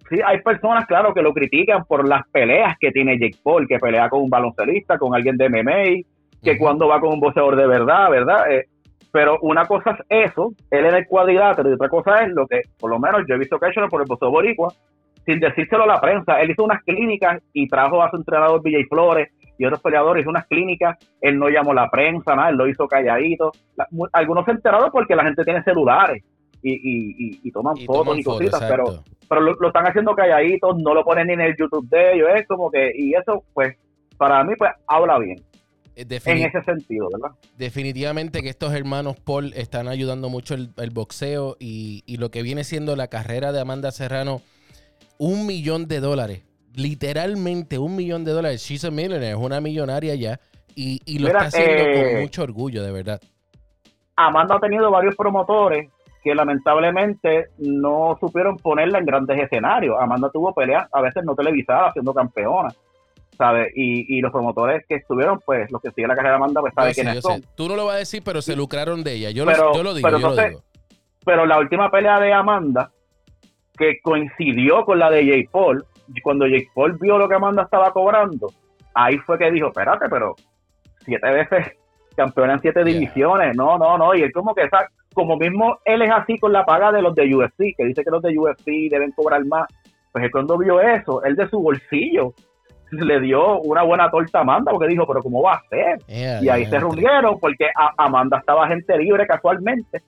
Sí, 0.10 0.20
hay 0.26 0.42
personas, 0.42 0.86
claro, 0.88 1.14
que 1.14 1.22
lo 1.22 1.34
critican 1.34 1.84
por 1.86 2.08
las 2.08 2.22
peleas 2.32 2.76
que 2.80 2.92
tiene 2.92 3.20
Jake 3.20 3.38
Paul, 3.44 3.68
que 3.68 3.78
pelea 3.78 4.10
con 4.10 4.22
un 4.22 4.30
baloncelista, 4.30 4.98
con 4.98 5.14
alguien 5.16 5.38
de 5.38 5.50
MMA, 5.50 6.04
que 6.44 6.58
cuando 6.58 6.88
va 6.88 7.00
con 7.00 7.14
un 7.14 7.20
boxeador 7.20 7.56
de 7.56 7.68
verdad, 7.68 8.10
¿verdad? 8.10 8.52
Eh, 8.52 8.66
pero 9.12 9.38
una 9.42 9.66
cosa 9.66 9.98
es 10.10 10.32
eso, 10.32 10.54
él 10.70 10.86
en 10.86 10.96
el 10.96 11.06
cuadrilátero, 11.08 11.70
y 11.70 11.74
otra 11.74 11.90
cosa 11.90 12.24
es 12.24 12.30
lo 12.34 12.48
que, 12.48 12.62
por 12.80 12.90
lo 12.90 13.00
menos 13.00 13.22
yo 13.28 13.36
he 13.36 13.38
visto 13.38 13.60
que 13.60 13.66
ha 13.66 13.70
hecho 13.70 13.82
por 13.90 14.02
el 14.02 14.08
boxeo 14.08 14.32
boricua, 14.32 14.74
sin 15.26 15.40
decírselo 15.40 15.84
a 15.84 15.88
la 15.88 16.02
prensa. 16.02 16.42
Él 16.42 16.52
hizo 16.52 16.64
unas 16.64 16.84
clínicas 16.84 17.42
y 17.54 17.68
trajo 17.68 18.02
a 18.02 18.10
su 18.10 18.18
entrenador 18.18 18.62
Villay 18.64 18.86
Flores 18.86 19.30
y 19.58 19.66
otros 19.66 19.82
peleadores, 19.82 20.22
hizo 20.22 20.30
unas 20.30 20.48
clínicas, 20.48 20.98
él 21.22 21.38
no 21.38 21.48
llamó 21.50 21.72
a 21.72 21.76
la 21.76 21.90
prensa, 21.90 22.36
nada, 22.36 22.50
él 22.50 22.56
lo 22.56 22.68
hizo 22.68 22.88
calladito. 22.88 23.52
Algunos 24.14 24.46
se 24.46 24.52
enteraron 24.52 24.90
porque 24.92 25.16
la 25.16 25.24
gente 25.24 25.44
tiene 25.44 25.62
celulares 25.64 26.24
y, 26.64 26.74
y, 26.74 27.16
y, 27.18 27.40
y 27.44 27.52
toman 27.52 27.78
Y 27.78 27.86
fotos 27.86 28.06
toman 28.06 28.20
y 28.20 28.24
cositas, 28.24 28.64
pero 29.30 29.42
lo, 29.42 29.54
lo 29.54 29.68
están 29.68 29.88
haciendo 29.88 30.14
calladitos, 30.16 30.78
no 30.82 30.94
lo 30.94 31.04
ponen 31.04 31.28
ni 31.28 31.34
en 31.34 31.42
el 31.42 31.56
YouTube 31.56 31.88
de 31.90 32.14
ellos, 32.14 32.30
es 32.36 32.48
como 32.48 32.70
que, 32.70 32.92
y 32.96 33.14
eso, 33.14 33.44
pues, 33.54 33.78
para 34.18 34.44
mí, 34.44 34.54
pues, 34.58 34.72
habla 34.88 35.18
bien, 35.20 35.38
Eh, 35.96 36.06
en 36.26 36.38
ese 36.46 36.62
sentido, 36.64 37.08
¿verdad? 37.14 37.36
definitivamente 37.58 38.42
que 38.42 38.50
estos 38.50 38.74
hermanos 38.74 39.18
Paul 39.20 39.54
están 39.56 39.88
ayudando 39.88 40.30
mucho 40.30 40.54
el, 40.56 40.70
el 40.78 40.90
boxeo 40.90 41.56
y, 41.60 42.04
y 42.06 42.18
lo 42.18 42.30
que 42.30 42.42
viene 42.42 42.64
siendo 42.64 42.96
la 42.96 43.08
carrera 43.08 43.52
de 43.52 43.62
Amanda 43.62 43.92
Serrano, 43.92 44.42
un 45.24 45.46
millón 45.46 45.88
de 45.88 46.00
dólares, 46.00 46.42
literalmente 46.74 47.78
un 47.78 47.96
millón 47.96 48.26
de 48.26 48.32
dólares. 48.32 48.62
She's 48.64 48.84
a 48.86 48.90
millionaire, 48.90 49.30
es 49.30 49.36
una 49.36 49.62
millonaria 49.62 50.16
ya 50.16 50.40
y, 50.74 51.00
y 51.06 51.20
lo 51.20 51.28
Mira, 51.28 51.46
está 51.46 51.60
haciendo 51.60 51.84
eh, 51.84 52.12
con 52.14 52.22
mucho 52.22 52.42
orgullo, 52.42 52.82
de 52.84 52.92
verdad. 52.92 53.22
Amanda 54.16 54.56
ha 54.56 54.60
tenido 54.60 54.90
varios 54.90 55.16
promotores 55.16 55.90
que 56.24 56.34
lamentablemente 56.34 57.50
no 57.60 58.18
supieron 58.20 58.58
ponerla 58.58 58.98
en 58.98 59.06
grandes 59.06 59.40
escenarios. 59.40 59.96
Amanda 60.00 60.32
tuvo 60.32 60.54
peleas 60.56 60.88
a 60.92 61.02
veces 61.02 61.24
no 61.24 61.36
televisadas, 61.36 61.94
siendo 61.94 62.14
campeona, 62.16 62.74
¿sabes? 63.38 63.72
Y, 63.76 64.18
y 64.18 64.22
los 64.22 64.32
promotores 64.32 64.86
que 64.88 64.96
estuvieron, 64.96 65.40
pues, 65.46 65.72
los 65.72 65.82
que 65.84 65.92
siguen 65.92 66.08
la 66.10 66.16
carrera 66.16 66.34
de 66.34 66.38
Amanda, 66.38 66.62
pues, 66.62 66.74
saben 66.74 66.94
quiénes 66.94 67.16
yo 67.16 67.22
son. 67.22 67.42
sé. 67.42 67.48
Tú 67.56 67.68
no 67.68 67.76
lo 67.76 67.86
vas 67.86 67.96
a 67.96 68.00
decir, 68.00 68.24
pero 68.24 68.42
se 68.42 68.56
lucraron 68.56 69.04
de 69.04 69.14
ella. 69.14 69.30
Yo, 69.32 69.46
Pero- 69.46 69.70
lo, 69.70 69.76
yo 69.76 69.84
lo 69.84 69.94
digo, 69.94 70.08
pero 70.08 70.20
yo 70.20 70.30
lo 70.30 70.36
digo. 70.48 70.64
pero 71.26 71.46
la 71.46 71.60
última 71.60 71.92
pelea 71.92 72.20
de 72.20 72.34
Amanda, 72.34 72.92
que 73.78 74.00
coincidió 74.02 74.84
con 74.86 75.00
la 75.00 75.10
de 75.10 75.26
Jake 75.26 75.50
Paul, 75.52 75.84
y 76.14 76.22
cuando 76.22 76.46
Jake 76.48 76.70
Paul 76.74 76.98
vio 77.00 77.18
lo 77.18 77.28
que 77.30 77.36
Amanda 77.36 77.64
estaba 77.64 77.92
cobrando, 77.92 78.48
ahí 78.94 79.18
fue 79.20 79.38
que 79.38 79.52
dijo, 79.52 79.68
espérate, 79.68 80.08
pero 80.10 80.36
siete 81.00 81.30
veces 81.32 81.72
campeona 82.16 82.54
en 82.54 82.60
siete 82.60 82.84
Yeah. 82.84 82.94
divisiones, 83.00 83.56
no, 83.56 83.78
no, 83.78 83.98
no, 83.98 84.14
y 84.14 84.22
él 84.22 84.32
como 84.34 84.54
que 84.54 84.64
esa, 84.64 84.88
como 85.14 85.38
mismo 85.38 85.78
él 85.86 86.02
es 86.02 86.12
así 86.12 86.38
con 86.38 86.52
la 86.54 86.66
paga 86.66 86.92
de 86.92 87.02
los 87.02 87.16
de 87.16 87.34
UFC, 87.34 87.76
que 87.78 87.86
dice 87.86 88.04
que 88.04 88.12
los 88.12 88.22
de 88.22 88.38
UFC 88.38 88.66
deben 88.90 89.12
cobrar 89.12 89.44
más, 89.46 89.68
pues 90.12 90.26
él 90.26 90.32
cuando 90.32 90.58
vio 90.58 90.82
eso, 90.82 91.24
él 91.24 91.36
de 91.36 91.48
su 91.50 91.60
bolsillo 91.62 92.34
le 92.92 93.22
dio 93.22 93.60
una 93.62 93.84
buena 93.84 94.12
torta 94.12 94.40
a 94.40 94.42
Amanda, 94.42 94.72
porque 94.74 94.88
dijo, 94.90 95.08
pero 95.08 95.22
¿cómo 95.22 95.42
va 95.44 95.54
a 95.54 95.62
ser? 95.70 96.00
Y 96.44 96.50
ahí 96.50 96.66
se 96.66 96.78
reunieron 96.78 97.40
porque 97.40 97.68
a- 97.74 97.94
Amanda 97.98 98.38
estaba 98.40 98.68
gente 98.68 98.98
libre 98.98 99.26
casualmente. 99.26 100.02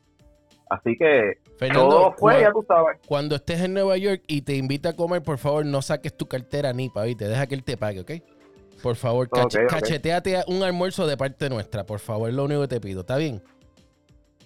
Así 0.69 0.95
que 0.97 1.37
Fernando, 1.57 1.89
todo 1.89 2.13
fue, 2.17 2.33
cua- 2.35 2.41
ya 2.41 2.51
tú 2.51 2.65
sabes. 2.67 2.97
Cuando 3.07 3.35
estés 3.35 3.61
en 3.61 3.73
Nueva 3.73 3.97
York 3.97 4.23
y 4.27 4.41
te 4.41 4.55
invita 4.55 4.89
a 4.89 4.93
comer, 4.93 5.21
por 5.21 5.37
favor, 5.37 5.65
no 5.65 5.81
saques 5.81 6.15
tu 6.15 6.27
cartera 6.27 6.73
ni 6.73 6.89
pa' 6.89 7.03
te 7.17 7.27
Deja 7.27 7.47
que 7.47 7.55
él 7.55 7.63
te 7.63 7.77
pague, 7.77 7.99
¿ok? 8.01 8.11
Por 8.81 8.95
favor, 8.95 9.29
cacheteate 9.69 10.43
un 10.47 10.61
almuerzo 10.63 11.07
de 11.07 11.15
parte 11.15 11.49
nuestra, 11.49 11.85
por 11.85 11.99
favor, 11.99 12.33
lo 12.33 12.43
único 12.43 12.61
que 12.61 12.67
te 12.67 12.81
pido, 12.81 13.01
¿está 13.01 13.17
bien? 13.17 13.41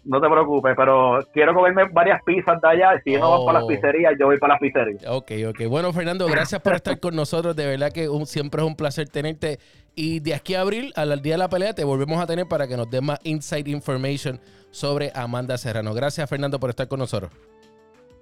No 0.09 0.21
te 0.21 0.29
preocupes, 0.29 0.73
pero 0.77 1.19
quiero 1.33 1.53
comerme 1.53 1.83
varias 1.91 2.23
pizzas 2.23 2.61
de 2.61 2.67
allá. 2.69 3.01
Si 3.03 3.11
no 3.17 3.29
vas 3.29 3.41
para 3.41 3.53
las 3.59 3.63
Oh. 3.63 3.67
pizzerías, 3.67 4.13
yo 4.17 4.27
voy 4.27 4.37
para 4.39 4.53
las 4.53 4.61
pizzerías. 4.61 5.03
Ok, 5.05 5.31
ok. 5.49 5.67
Bueno, 5.69 5.91
Fernando, 5.91 6.25
gracias 6.27 6.61
por 6.61 6.73
estar 6.75 6.97
con 6.99 7.13
nosotros. 7.13 7.55
De 7.57 7.65
verdad 7.65 7.91
que 7.91 8.07
un- 8.07 8.25
siempre 8.25 8.61
es 8.61 8.67
un 8.67 8.75
placer 8.77 9.09
tenerte. 9.09 9.59
Y 9.95 10.21
de 10.21 10.33
aquí 10.33 10.55
a 10.55 10.61
abril, 10.61 10.93
al 10.95 11.21
día 11.21 11.33
de 11.33 11.39
la 11.39 11.49
pelea, 11.49 11.73
te 11.73 11.83
volvemos 11.83 12.21
a 12.21 12.25
tener 12.25 12.47
para 12.47 12.67
que 12.67 12.77
nos 12.77 12.89
des 12.89 13.01
más 13.01 13.19
inside 13.23 13.69
information 13.69 14.39
sobre 14.71 15.11
Amanda 15.13 15.57
Serrano. 15.57 15.93
Gracias, 15.93 16.29
Fernando, 16.29 16.57
por 16.59 16.69
estar 16.69 16.87
con 16.87 16.99
nosotros. 16.99 17.29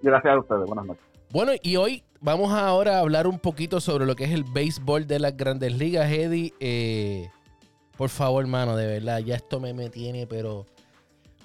Gracias 0.02 0.34
a 0.34 0.40
ustedes. 0.40 0.66
Buenas 0.66 0.86
noches. 0.86 1.04
Bueno, 1.32 1.52
y 1.62 1.76
hoy 1.76 2.04
vamos 2.20 2.52
ahora 2.52 2.98
a 2.98 3.00
hablar 3.02 3.28
un 3.28 3.38
poquito 3.40 3.80
sobre 3.80 4.06
lo 4.08 4.16
que 4.16 4.24
es 4.24 4.32
el 4.32 4.44
béisbol 4.44 5.06
de 5.06 5.20
las 5.20 5.38
grandes 5.38 5.78
ligas, 5.78 6.12
Eddie. 6.12 6.54
Eh, 6.60 7.28
por 7.98 8.10
favor, 8.10 8.44
hermano, 8.44 8.76
de 8.76 8.88
verdad, 8.88 9.20
ya 9.20 9.36
esto 9.36 9.60
me, 9.60 9.74
me 9.74 9.90
tiene, 9.90 10.26
pero, 10.28 10.66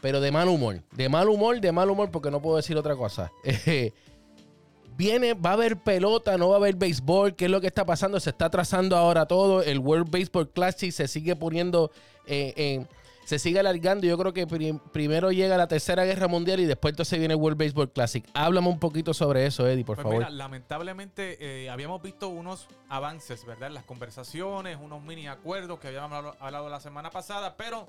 pero 0.00 0.21
de 0.21 0.30
mal 0.30 0.49
humor. 0.49 0.83
De 0.92 1.09
mal 1.09 1.28
humor, 1.28 1.61
de 1.61 1.73
mal 1.73 1.90
humor, 1.90 2.11
porque 2.11 2.30
no 2.30 2.40
puedo 2.40 2.57
decir 2.57 2.76
otra 2.76 2.97
cosa. 2.97 3.30
Eh, 3.45 3.92
viene, 4.97 5.35
va 5.35 5.50
a 5.50 5.52
haber 5.54 5.78
pelota, 5.78 6.37
no 6.37 6.49
va 6.50 6.57
a 6.57 6.59
haber 6.59 6.76
béisbol. 6.76 7.35
¿Qué 7.37 7.47
es 7.47 7.50
lo 7.50 7.61
que 7.61 7.66
está 7.66 7.85
pasando? 7.85 8.21
Se 8.21 8.30
está 8.30 8.47
atrasando 8.47 8.97
ahora 8.97 9.26
todo. 9.26 9.62
El 9.62 9.78
World 9.78 10.11
Baseball 10.11 10.49
Classic 10.50 10.90
se 10.92 11.09
sigue 11.09 11.37
poniendo 11.37 11.90
eh, 12.26 12.52
en 12.57 12.88
se 13.25 13.38
sigue 13.38 13.61
alargando. 13.61 14.07
Yo 14.09 14.19
creo 14.19 14.33
que 14.33 14.45
prim- 14.47 14.80
primero 14.92 15.30
llega 15.30 15.57
la 15.57 15.69
Tercera 15.69 16.04
Guerra 16.04 16.26
Mundial 16.26 16.59
y 16.59 16.64
después 16.66 16.92
entonces 16.92 17.16
viene 17.19 17.35
el 17.35 17.40
World 17.40 17.59
Baseball 17.59 17.88
Classic. 17.92 18.25
Háblame 18.35 18.69
un 18.69 18.80
poquito 18.80 19.14
sobre 19.14 19.47
eso, 19.47 19.69
Eddie, 19.69 19.85
por 19.85 19.95
Pues 19.97 20.02
favor. 20.02 20.19
mira, 20.19 20.30
lamentablemente 20.30 21.37
eh, 21.64 21.71
habíamos 21.71 22.02
visto 22.02 22.28
unos 22.28 22.66
avances, 22.88 23.45
¿verdad? 23.47 23.69
En 23.69 23.75
las 23.75 23.85
conversaciones, 23.85 24.78
unos 24.83 25.00
mini 25.04 25.28
acuerdos 25.28 25.78
que 25.78 25.88
habíamos 25.88 26.35
hablado 26.40 26.69
la 26.69 26.80
semana 26.80 27.11
pasada, 27.11 27.54
pero 27.57 27.87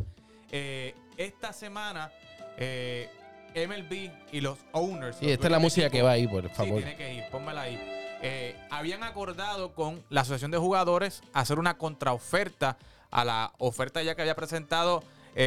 eh, 0.52 0.96
esta 1.18 1.54
semana 1.54 2.12
eh, 2.58 3.10
MLB 3.56 4.12
y 4.32 4.42
los 4.42 4.58
owners. 4.72 5.18
Sí, 5.18 5.26
los 5.26 5.34
esta 5.34 5.48
es 5.48 5.52
la 5.52 5.60
música 5.60 5.90
que 5.90 6.02
va 6.02 6.12
ahí, 6.12 6.28
por 6.28 6.44
Sí, 6.44 6.50
favor. 6.54 6.78
tiene 6.78 6.96
que 6.96 7.14
ir, 7.14 7.24
pónmela 7.32 7.62
ahí. 7.62 7.80
Eh, 8.24 8.56
habían 8.70 9.04
acordado 9.04 9.74
con 9.74 10.04
la 10.10 10.22
Asociación 10.22 10.52
de 10.52 10.58
Jugadores 10.58 11.22
hacer 11.34 11.58
una 11.60 11.78
contraoferta 11.78 12.78
a 13.10 13.26
la 13.26 13.54
oferta 13.58 14.02
ya 14.04 14.16
que 14.16 14.22
había 14.22 14.36
presentado 14.36 15.04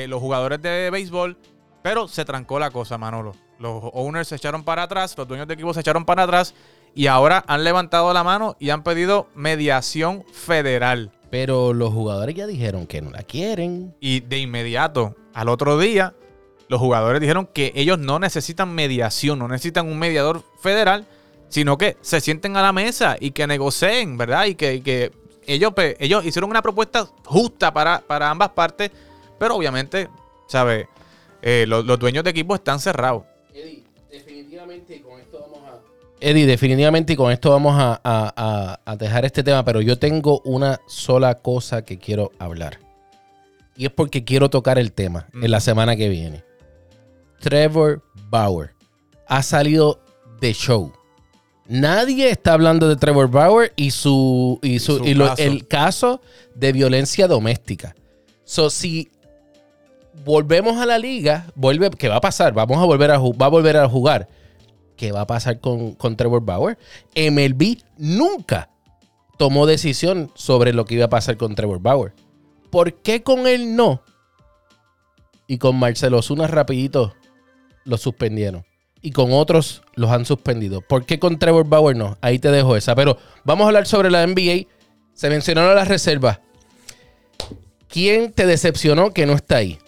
los 0.08 0.18
jugadores 0.20 0.62
de 0.62 0.88
béisbol, 0.90 1.36
pero 1.82 2.08
se 2.08 2.24
trancó 2.24 2.58
la 2.58 2.70
cosa, 2.70 2.96
Manolo. 2.96 3.36
Los 3.58 3.84
owners 3.92 4.28
se 4.28 4.36
echaron 4.36 4.64
para 4.64 4.82
atrás, 4.84 5.14
los 5.16 5.28
dueños 5.28 5.46
de 5.46 5.54
equipo 5.54 5.72
se 5.74 5.80
echaron 5.80 6.04
para 6.06 6.22
atrás 6.24 6.54
y 6.94 7.06
ahora 7.06 7.44
han 7.46 7.64
levantado 7.64 8.12
la 8.12 8.24
mano 8.24 8.56
y 8.58 8.70
han 8.70 8.82
pedido 8.82 9.28
mediación 9.34 10.24
federal. 10.32 11.12
Pero 11.34 11.72
los 11.72 11.92
jugadores 11.92 12.36
ya 12.36 12.46
dijeron 12.46 12.86
que 12.86 13.02
no 13.02 13.10
la 13.10 13.24
quieren. 13.24 13.92
Y 13.98 14.20
de 14.20 14.38
inmediato, 14.38 15.16
al 15.32 15.48
otro 15.48 15.76
día, 15.80 16.14
los 16.68 16.78
jugadores 16.78 17.20
dijeron 17.20 17.48
que 17.52 17.72
ellos 17.74 17.98
no 17.98 18.20
necesitan 18.20 18.72
mediación, 18.72 19.40
no 19.40 19.48
necesitan 19.48 19.88
un 19.88 19.98
mediador 19.98 20.44
federal, 20.60 21.08
sino 21.48 21.76
que 21.76 21.96
se 22.02 22.20
sienten 22.20 22.56
a 22.56 22.62
la 22.62 22.72
mesa 22.72 23.16
y 23.18 23.32
que 23.32 23.48
negocien, 23.48 24.16
¿verdad? 24.16 24.44
Y 24.44 24.54
que, 24.54 24.74
y 24.74 24.80
que 24.82 25.10
ellos, 25.44 25.72
pues, 25.74 25.96
ellos 25.98 26.24
hicieron 26.24 26.50
una 26.50 26.62
propuesta 26.62 27.04
justa 27.24 27.74
para, 27.74 27.98
para 27.98 28.30
ambas 28.30 28.50
partes, 28.50 28.92
pero 29.36 29.56
obviamente, 29.56 30.08
¿sabes? 30.46 30.86
Eh, 31.42 31.64
los, 31.66 31.84
los 31.84 31.98
dueños 31.98 32.22
de 32.22 32.30
equipo 32.30 32.54
están 32.54 32.78
cerrados. 32.78 33.24
Eddie, 33.52 33.82
definitivamente 34.08 35.02
con. 35.02 35.13
Eddie, 36.28 36.46
definitivamente 36.46 37.12
y 37.12 37.16
con 37.16 37.30
esto 37.32 37.50
vamos 37.50 37.74
a, 37.78 38.00
a- 38.02 38.32
a- 38.36 38.80
a 38.84 38.96
dejar 38.96 39.24
este 39.24 39.42
tema, 39.42 39.64
pero 39.64 39.80
yo 39.80 39.98
tengo 39.98 40.40
una 40.44 40.80
sola 40.86 41.34
cosa 41.36 41.84
que 41.84 41.98
quiero 41.98 42.32
hablar. 42.38 42.78
Y 43.76 43.86
es 43.86 43.90
porque 43.90 44.24
quiero 44.24 44.48
tocar 44.50 44.78
el 44.78 44.92
tema 44.92 45.26
en 45.34 45.50
la 45.50 45.60
semana 45.60 45.96
que 45.96 46.08
viene. 46.08 46.44
Trevor 47.40 48.02
Bauer 48.30 48.70
ha 49.26 49.42
salido 49.42 50.00
de 50.40 50.52
show 50.54 50.92
Nadie 51.66 52.28
está 52.30 52.52
hablando 52.52 52.88
de 52.88 52.96
Trevor 52.96 53.28
Bauer 53.30 53.72
y 53.74 53.90
su 53.90 54.58
y 54.62 54.78
su, 54.80 54.98
Su 54.98 55.04
y 55.06 55.14
lo- 55.14 55.28
caso. 55.28 55.42
el 55.42 55.66
caso 55.66 56.20
de 56.54 56.72
violencia 56.72 57.26
doméstica. 57.26 57.94
So, 58.44 58.68
si 58.68 59.10
volvemos 60.24 60.76
a 60.78 60.84
la 60.86 60.98
liga, 60.98 61.46
vuelve, 61.54 61.88
¿qué 61.90 62.08
va 62.08 62.16
a 62.16 62.20
pasar? 62.20 62.52
Vamos 62.52 62.78
a 62.78 62.84
volver 62.84 63.10
a 63.10 63.18
va 63.18 63.46
a 63.46 63.48
volver 63.48 63.76
a 63.78 63.88
jugar. 63.88 64.28
¿Qué 64.96 65.12
va 65.12 65.22
a 65.22 65.26
pasar 65.26 65.60
con, 65.60 65.94
con 65.94 66.16
Trevor 66.16 66.44
Bauer? 66.44 66.78
MLB 67.16 67.78
nunca 67.98 68.70
tomó 69.38 69.66
decisión 69.66 70.30
sobre 70.34 70.72
lo 70.72 70.84
que 70.84 70.94
iba 70.94 71.06
a 71.06 71.10
pasar 71.10 71.36
con 71.36 71.54
Trevor 71.54 71.80
Bauer. 71.80 72.12
¿Por 72.70 72.94
qué 72.94 73.22
con 73.22 73.46
él 73.46 73.76
no? 73.76 74.02
Y 75.46 75.58
con 75.58 75.76
Marcelo 75.76 76.22
Zuna 76.22 76.46
rapidito 76.46 77.14
lo 77.84 77.98
suspendieron. 77.98 78.64
Y 79.02 79.10
con 79.10 79.32
otros 79.32 79.82
los 79.94 80.10
han 80.10 80.24
suspendido. 80.24 80.80
¿Por 80.80 81.04
qué 81.04 81.18
con 81.18 81.38
Trevor 81.38 81.68
Bauer 81.68 81.94
no? 81.94 82.16
Ahí 82.22 82.38
te 82.38 82.50
dejo 82.50 82.74
esa. 82.76 82.94
Pero 82.94 83.18
vamos 83.44 83.64
a 83.64 83.68
hablar 83.68 83.86
sobre 83.86 84.10
la 84.10 84.26
NBA. 84.26 84.66
Se 85.12 85.28
mencionaron 85.28 85.74
las 85.74 85.88
reservas. 85.88 86.40
¿Quién 87.88 88.32
te 88.32 88.46
decepcionó 88.46 89.12
que 89.12 89.26
no 89.26 89.34
está 89.34 89.56
ahí? 89.56 89.78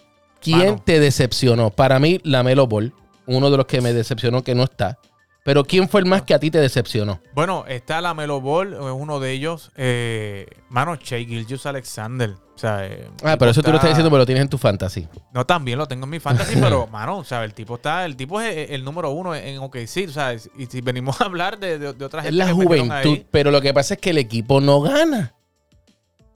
¿Quién 0.41 0.59
Mano. 0.59 0.83
te 0.85 1.01
decepcionó? 1.01 1.71
Para 1.71 1.99
mí, 1.99 2.21
la 2.25 2.43
Melo 2.43 2.67
Ball. 2.67 2.93
Uno 3.27 3.51
de 3.51 3.57
los 3.57 3.67
que 3.67 3.81
me 3.81 3.93
decepcionó 3.93 4.43
que 4.43 4.55
no 4.55 4.63
está. 4.65 4.99
Pero 5.45 5.65
¿quién 5.65 5.89
fue 5.89 6.01
el 6.01 6.07
más 6.07 6.23
que 6.23 6.35
a 6.35 6.41
ti 6.41 6.51
te 6.51 6.59
decepcionó? 6.59 7.21
Bueno, 7.33 7.65
está 7.69 8.01
la 8.01 8.15
Melo 8.15 8.41
Ball, 8.41 8.73
es 8.73 8.81
uno 8.81 9.21
de 9.21 9.31
ellos. 9.31 9.71
Eh, 9.77 10.47
mano, 10.71 10.97
Shea 10.97 11.21
Gilgius 11.21 11.67
Alexander. 11.67 12.31
O 12.31 12.59
sea, 12.59 12.85
eh, 12.85 13.09
Ah, 13.23 13.37
pero 13.39 13.53
eso 13.53 13.63
tú 13.63 13.71
lo 13.71 13.77
estás 13.77 13.85
está- 13.85 13.89
diciendo, 13.91 14.11
pero 14.11 14.19
lo 14.23 14.27
tienes 14.27 14.43
en 14.43 14.49
tu 14.49 14.59
fantasy. 14.59 15.07
No, 15.33 15.47
también 15.47 15.79
lo 15.79 15.87
tengo 15.87 16.03
en 16.05 16.11
mi 16.11 16.19
fantasy, 16.19 16.55
pero, 16.61 16.89
mano, 16.89 17.19
o 17.19 17.25
sea, 17.25 17.45
el 17.45 17.55
tipo 17.55 17.77
está, 17.77 18.05
el 18.07 18.17
tipo 18.17 18.41
es 18.41 18.57
el, 18.57 18.75
el 18.77 18.85
número 18.85 19.11
uno 19.11 19.37
en 19.37 19.59
OKC, 19.59 20.09
o 20.09 20.13
sea, 20.13 20.35
y 20.35 20.67
si 20.67 20.81
venimos 20.81 21.21
a 21.21 21.27
hablar 21.27 21.61
de, 21.61 21.79
de, 21.79 21.93
de 21.93 22.05
otra 22.05 22.27
Es 22.27 22.35
la 22.35 22.53
juventud, 22.53 22.91
ahí, 22.91 23.27
pero 23.31 23.53
lo 23.53 23.61
que 23.61 23.73
pasa 23.73 23.95
es 23.95 24.01
que 24.01 24.11
el 24.11 24.19
equipo 24.19 24.61
no 24.61 24.81
gana. 24.81 25.35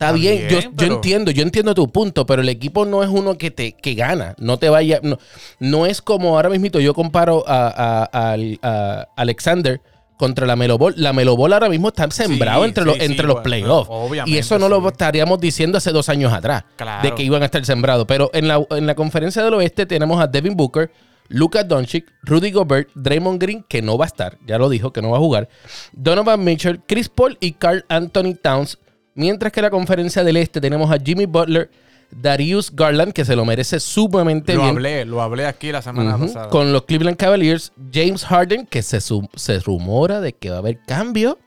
Está 0.01 0.13
bien, 0.13 0.49
yo, 0.49 0.87
entiendo, 0.87 1.31
yo 1.31 1.43
entiendo 1.43 1.75
tu 1.75 1.93
punto, 1.93 2.25
pero 2.25 2.41
el 2.41 2.49
equipo 2.49 2.87
no 2.87 3.03
es 3.03 3.11
uno 3.11 3.37
que 3.37 3.51
te 3.51 3.73
que 3.73 3.93
gana, 3.95 4.35
no 4.39 4.59
te 4.59 4.71
vaya, 4.71 4.99
no, 5.03 5.19
no 5.59 5.85
es 5.85 6.01
como 6.01 6.37
ahora 6.37 6.49
mismo 6.49 6.79
yo 6.81 6.95
comparo 6.95 7.45
a, 7.47 7.69
a- 7.69 8.33
al- 8.33 8.59
a 8.63 9.09
Alexander 9.17 9.83
contra 10.17 10.47
la 10.47 10.57
Melo 10.57 10.79
Ball. 10.79 10.95
La 10.97 11.13
Melo 11.13 11.37
Ball 11.37 11.53
ahora 11.53 11.69
mismo 11.69 11.89
está 11.89 12.11
sembrado 12.11 12.63
Sí, 12.63 12.69
entre, 12.69 12.85
sí, 12.85 12.89
los, 12.89 12.97
sí, 12.99 13.05
entre 13.05 13.27
los 13.27 13.41
playoffs. 13.41 13.91
Y 14.27 14.39
eso 14.39 14.59
no 14.59 14.71
lo 14.71 14.89
estaríamos 14.89 15.39
diciendo 15.39 15.77
hace 15.77 15.93
dos 15.93 16.09
años 16.09 16.33
atrás, 16.33 16.65
Claro. 16.77 17.03
de 17.07 17.15
que 17.15 17.23
iban 17.23 17.43
a 17.43 17.45
estar 17.47 17.63
sembrados. 17.67 18.07
Pero 18.09 18.31
en 18.33 18.49
la, 18.49 18.65
en 18.71 18.87
la 18.87 18.95
conferencia 18.95 19.43
del 19.45 19.53
oeste 19.55 19.85
tenemos 19.85 20.19
a 20.19 20.27
Devin 20.27 20.57
Booker, 20.57 20.91
Luka 21.29 21.63
Doncic, 21.63 22.07
Rudy 22.23 22.51
Gobert, 22.53 22.89
Draymond 22.95 23.41
Green, 23.41 23.65
que 23.69 23.83
no 23.83 23.97
va 23.99 24.07
a 24.07 24.09
estar, 24.09 24.39
ya 24.47 24.57
lo 24.59 24.69
dijo, 24.71 24.93
que 24.95 25.01
no 25.03 25.11
va 25.11 25.19
a 25.19 25.21
jugar, 25.21 25.49
Donovan 25.93 26.43
Mitchell, 26.43 26.81
Chris 26.87 27.09
Paul 27.11 27.37
y 27.39 27.53
Carl 27.53 27.85
Anthony 27.91 28.35
Towns. 28.43 28.79
Mientras 29.15 29.53
que 29.53 29.61
en 29.61 29.65
la 29.65 29.71
conferencia 29.71 30.23
del 30.25 30.37
este 30.37 30.61
tenemos 30.61 30.91
a 30.91 30.99
Jimmy 30.99 31.27
Butler, 31.27 31.71
Darius 32.11 32.75
Garland, 32.75 33.13
que 33.13 33.25
se 33.25 33.37
lo 33.37 33.45
merece 33.45 33.79
sumamente 33.81 34.55
lo 34.55 34.63
bien. 34.63 34.75
hablé, 34.75 35.05
lo 35.05 35.23
hablé 35.23 35.47
aquí 35.47 35.71
la 35.73 35.83
semana 35.83 36.19
pasada. 36.19 36.49
Con 36.49 36.73
los 36.73 36.85
Cleveland 36.85 37.17
Cavaliers, 37.17 37.73
James 37.93 38.25
Harden, 38.25 38.67
que 38.67 38.83
se, 38.83 39.01
se 39.01 39.59
rumora 39.61 40.21
de 40.21 40.33
que 40.33 40.51
va 40.51 40.57
a 40.57 40.59
haber 40.59 40.81
cambio 40.87 41.39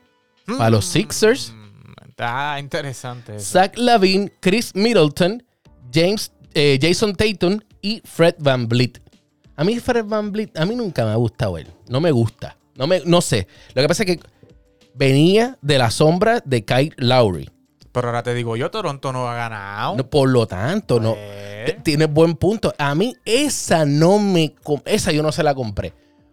para 0.46 0.70
los 0.70 0.84
Sixers. 0.86 1.52
Mm, 1.54 2.08
Está 2.10 2.56
interesante 2.60 3.36
eso. 3.36 3.52
Zach 3.52 3.76
Lavine, 3.76 4.32
Chris 4.40 4.74
Middleton, 4.74 5.42
James, 5.92 6.32
eh, 6.54 6.78
Jason 6.80 7.14
Tatum 7.14 7.60
y 7.82 8.00
Fred 8.04 8.36
Van 8.38 8.68
Vliet. 8.68 9.02
A 9.56 9.64
mí 9.64 9.78
Fred 9.80 10.04
Van 10.06 10.32
Vliet, 10.32 10.56
a 10.58 10.64
mí 10.64 10.74
nunca 10.76 11.04
me 11.04 11.10
ha 11.10 11.16
gustado 11.16 11.58
él. 11.58 11.66
No 11.88 12.00
me 12.00 12.10
gusta. 12.10 12.56
No, 12.76 12.86
me, 12.86 13.02
no 13.04 13.20
sé. 13.20 13.46
Lo 13.74 13.82
que 13.82 13.88
pasa 13.88 14.02
es 14.04 14.06
que 14.16 14.20
venía 14.94 15.58
de 15.60 15.78
la 15.78 15.90
sombra 15.90 16.40
de 16.44 16.64
Kyle 16.64 16.94
Lowry. 16.96 17.50
Pero 17.94 18.08
ahora 18.08 18.24
te 18.24 18.34
digo 18.34 18.56
yo, 18.56 18.72
Toronto 18.72 19.12
no 19.12 19.28
ha 19.30 19.34
ganado. 19.36 19.96
No, 19.96 20.04
por 20.10 20.28
lo 20.28 20.48
tanto, 20.48 20.98
no. 20.98 21.14
Pues. 21.14 21.80
Tienes 21.84 22.12
buen 22.12 22.34
punto. 22.34 22.74
A 22.76 22.92
mí 22.96 23.14
esa 23.24 23.84
no 23.84 24.18
me... 24.18 24.52
Esa 24.84 25.12
yo 25.12 25.22
no 25.22 25.30
se 25.30 25.44
la 25.44 25.54
compré. 25.54 25.92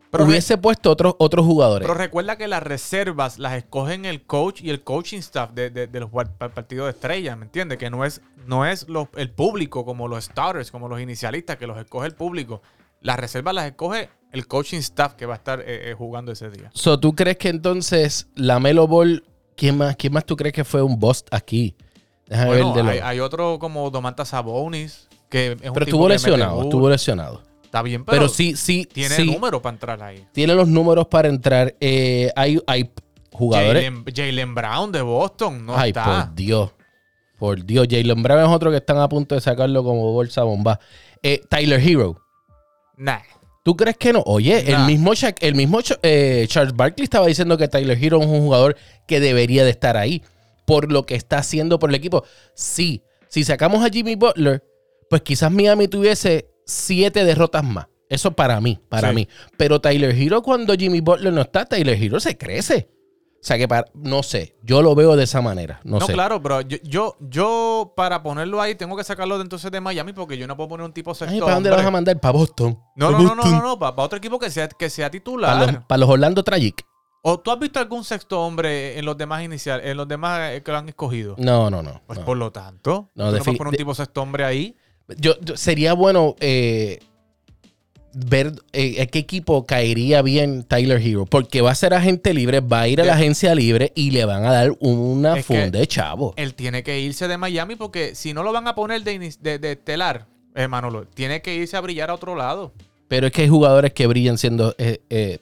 Pero 0.09 0.25
Hubiese 0.25 0.57
puesto 0.57 0.89
otros, 0.89 1.13
otros 1.19 1.45
jugadores. 1.45 1.87
Pero 1.87 1.97
recuerda 1.97 2.35
que 2.35 2.47
las 2.47 2.63
reservas 2.63 3.37
las 3.37 3.53
escogen 3.53 4.05
el 4.05 4.23
coach 4.23 4.61
y 4.63 4.71
el 4.71 4.81
coaching 4.83 5.19
staff 5.19 5.51
de, 5.51 5.69
de- 5.69 5.85
de 5.85 5.99
los 5.99 6.09
par- 6.09 6.33
par- 6.35 6.51
partidos 6.53 6.87
de 6.87 6.91
estrella, 6.93 7.35
¿me 7.35 7.45
entiendes? 7.45 7.77
Que 7.77 7.91
no 7.91 8.03
es, 8.05 8.21
no 8.47 8.65
es 8.65 8.89
los- 8.89 9.07
el 9.15 9.29
público 9.29 9.85
como 9.85 10.07
los 10.07 10.25
starters, 10.25 10.71
como 10.71 10.89
los 10.89 10.99
inicialistas, 10.99 11.57
que 11.57 11.67
los 11.67 11.77
escoge 11.77 12.07
el 12.07 12.15
público. 12.15 12.61
Las 13.01 13.17
reservas 13.19 13.53
las 13.53 13.67
escoge 13.67 14.09
el 14.31 14.47
coaching 14.47 14.79
staff 14.79 15.13
que 15.13 15.27
va 15.27 15.35
a 15.35 15.37
estar 15.37 15.59
eh, 15.61 15.91
eh, 15.91 15.93
jugando 15.97 16.31
ese 16.31 16.49
día. 16.49 16.71
So, 16.73 16.99
¿Tú 16.99 17.13
crees 17.13 17.37
que 17.37 17.49
entonces 17.49 18.27
la 18.35 18.59
Melo 18.59 18.87
Ball, 18.87 19.23
¿quién 19.61 19.77
más, 19.77 19.95
quién 19.95 20.11
más 20.11 20.25
tú 20.25 20.35
crees 20.35 20.53
que 20.55 20.63
fue 20.63 20.81
un 20.81 20.97
bust 20.99 21.27
aquí? 21.31 21.75
Déjame 22.25 22.47
Bueno, 22.49 22.73
ver 22.73 22.83
de 22.83 22.89
hay, 22.89 22.97
los- 22.97 23.05
hay 23.07 23.19
otro 23.19 23.59
como 23.59 23.91
Domantas 23.91 24.29
Sabonis, 24.29 25.07
que 25.29 25.51
es 25.51 25.67
un 25.67 25.73
Pero 25.73 25.85
estuvo 25.85 26.09
lesionado, 26.09 26.63
estuvo 26.63 26.89
lesionado. 26.89 27.43
Está 27.63 27.83
bien, 27.83 28.03
pero, 28.03 28.17
Pero, 28.17 28.29
sí, 28.29 28.55
sí, 28.55 28.85
tiene 28.91 29.15
sí, 29.15 29.25
número 29.31 29.61
para 29.61 29.75
entrar 29.75 30.01
ahí. 30.01 30.25
tiene 30.31 30.55
los 30.55 30.67
números 30.67 31.05
para 31.07 31.27
entrar. 31.27 31.75
Eh, 31.79 32.31
hay, 32.35 32.59
hay 32.65 32.91
jugadores. 33.31 33.83
Jalen, 33.85 34.03
Jalen 34.13 34.55
Brown 34.55 34.91
de 34.91 35.01
Boston, 35.03 35.63
no 35.65 35.77
Ay, 35.77 35.89
está. 35.91 36.03
por 36.25 36.35
Dios. 36.35 36.71
Por 37.37 37.63
Dios. 37.63 37.87
Jalen 37.89 38.23
Brown 38.23 38.41
es 38.41 38.49
otro 38.49 38.71
que 38.71 38.77
están 38.77 38.97
a 38.97 39.07
punto 39.07 39.35
de 39.35 39.41
sacarlo 39.41 39.83
como 39.83 40.11
bolsa 40.11 40.41
bomba. 40.43 40.79
Eh, 41.21 41.39
Tyler 41.49 41.79
Hero. 41.79 42.17
Nah. 42.97 43.19
¿Tú 43.63 43.75
crees 43.75 43.95
que 43.97 44.11
no? 44.11 44.23
Oye, 44.25 44.71
el 44.71 44.79
mismo, 44.85 45.11
el 45.39 45.55
mismo 45.55 45.79
eh, 46.01 46.45
Charles 46.47 46.75
Barkley 46.75 47.03
estaba 47.03 47.27
diciendo 47.27 47.57
que 47.57 47.67
Tyler 47.67 47.97
Hero 48.01 48.19
es 48.21 48.27
un 48.27 48.39
jugador 48.39 48.75
que 49.07 49.19
debería 49.19 49.63
de 49.63 49.69
estar 49.69 49.97
ahí 49.97 50.23
por 50.65 50.91
lo 50.91 51.05
que 51.05 51.15
está 51.15 51.37
haciendo 51.37 51.77
por 51.77 51.89
el 51.91 51.95
equipo. 51.95 52.23
Sí, 52.55 53.03
si 53.29 53.43
sacamos 53.43 53.85
a 53.85 53.89
Jimmy 53.89 54.15
Butler, 54.15 54.63
pues 55.09 55.21
quizás 55.21 55.51
Miami 55.51 55.87
tuviese 55.87 56.49
siete 56.65 57.23
derrotas 57.23 57.63
más. 57.63 57.87
Eso 58.09 58.31
para 58.31 58.59
mí, 58.59 58.79
para 58.89 59.09
Sí. 59.09 59.15
mí. 59.15 59.27
Pero 59.57 59.79
Tyler 59.79 60.13
Hero, 60.19 60.41
cuando 60.41 60.73
Jimmy 60.73 60.99
Butler 60.99 61.31
no 61.31 61.41
está, 61.41 61.65
Tyler 61.65 62.01
Hero 62.01 62.19
se 62.19 62.37
crece. 62.37 62.89
O 63.41 63.43
sea 63.43 63.57
que, 63.57 63.67
para, 63.67 63.85
no 63.95 64.21
sé, 64.21 64.55
yo 64.61 64.83
lo 64.83 64.93
veo 64.93 65.15
de 65.15 65.23
esa 65.23 65.41
manera. 65.41 65.79
No, 65.83 65.97
No, 65.97 66.05
sé. 66.05 66.13
claro, 66.13 66.43
pero 66.43 66.61
yo, 66.61 66.77
yo, 66.83 67.17
yo 67.19 67.91
para 67.95 68.21
ponerlo 68.21 68.61
ahí 68.61 68.75
tengo 68.75 68.95
que 68.95 69.03
sacarlo 69.03 69.37
de 69.37 69.41
entonces 69.43 69.71
de 69.71 69.81
Miami 69.81 70.13
porque 70.13 70.37
yo 70.37 70.45
no 70.45 70.55
puedo 70.55 70.69
poner 70.69 70.85
un 70.85 70.93
tipo 70.93 71.15
sexto 71.15 71.33
Ay, 71.33 71.39
¿Para 71.41 71.55
dónde 71.55 71.71
lo 71.71 71.75
vas 71.75 71.85
a 71.85 71.91
mandar? 71.91 72.19
Para 72.19 72.33
Boston. 72.33 72.77
No, 72.95 73.09
no, 73.09 73.19
no, 73.23 73.35
no, 73.35 73.43
no, 73.43 73.61
no, 73.63 73.79
para, 73.79 73.95
otro 74.03 74.19
equipo 74.19 74.37
que 74.37 74.51
sea, 74.51 74.67
que 74.67 74.91
sea 74.91 75.09
titular. 75.09 75.57
Para 75.59 75.71
los, 75.71 75.83
para 75.85 75.97
los 75.97 76.09
Orlando 76.09 76.43
Tragic. 76.43 76.85
¿O 77.23 77.39
tú 77.39 77.49
has 77.51 77.57
visto 77.59 77.79
algún 77.79 78.03
sexto 78.03 78.41
hombre 78.41 78.99
en 78.99 79.05
los 79.05 79.17
demás 79.17 79.43
iniciales, 79.43 79.87
en 79.87 79.97
los 79.97 80.07
demás 80.07 80.51
eh, 80.53 80.61
que 80.63 80.71
lo 80.71 80.77
han 80.77 80.89
escogido? 80.89 81.35
No, 81.39 81.69
no, 81.71 81.81
no. 81.81 82.01
Pues 82.05 82.19
no. 82.19 82.25
por 82.25 82.37
lo 82.37 82.51
tanto, 82.51 83.09
No, 83.15 83.31
tú 83.31 83.37
no 83.37 83.43
puedes 83.43 83.57
poner 83.57 83.71
un 83.73 83.77
tipo 83.77 83.95
sexto 83.95 84.21
hombre 84.21 84.43
ahí. 84.45 84.75
Yo, 85.17 85.33
yo- 85.41 85.57
sería 85.57 85.93
bueno 85.93 86.35
eh, 86.39 86.99
ver 88.13 88.53
eh, 88.73 89.01
a 89.01 89.05
qué 89.05 89.19
equipo 89.19 89.65
caería 89.65 90.21
bien 90.21 90.63
Tyler 90.63 91.01
Hero, 91.01 91.25
porque 91.25 91.61
va 91.61 91.71
a 91.71 91.75
ser 91.75 91.93
agente 91.93 92.33
libre, 92.33 92.59
va 92.59 92.81
a 92.81 92.87
ir 92.87 92.99
a 93.01 93.05
la 93.05 93.13
Ya. 93.13 93.15
agencia 93.19 93.55
libre 93.55 93.91
y 93.95 94.11
le 94.11 94.25
van 94.25 94.43
a 94.45 94.51
dar 94.51 94.73
una 94.79 95.37
Es 95.37 95.45
funda 95.45 95.79
de 95.79 95.87
chavo. 95.87 96.33
Él 96.37 96.53
tiene 96.53 96.83
que 96.83 96.99
irse 96.99 97.27
de 97.27 97.37
Miami 97.37 97.75
porque 97.75 98.15
si 98.15 98.33
no 98.33 98.43
lo 98.43 98.51
van 98.51 98.67
a 98.67 98.75
poner 98.75 99.03
de, 99.03 99.33
de, 99.39 99.59
de 99.59 99.71
estelar, 99.73 100.27
eh, 100.55 100.67
Manolo, 100.67 101.05
tiene 101.07 101.41
que 101.41 101.55
irse 101.55 101.77
a 101.77 101.81
brillar 101.81 102.09
a 102.09 102.15
otro 102.15 102.35
lado. 102.35 102.73
Pero 103.07 103.27
es 103.27 103.33
que 103.33 103.41
hay 103.43 103.49
jugadores 103.49 103.93
que 103.93 104.07
brillan 104.07 104.37
siendo 104.37 104.75
eh, 104.77 104.99
eh, 105.09 105.39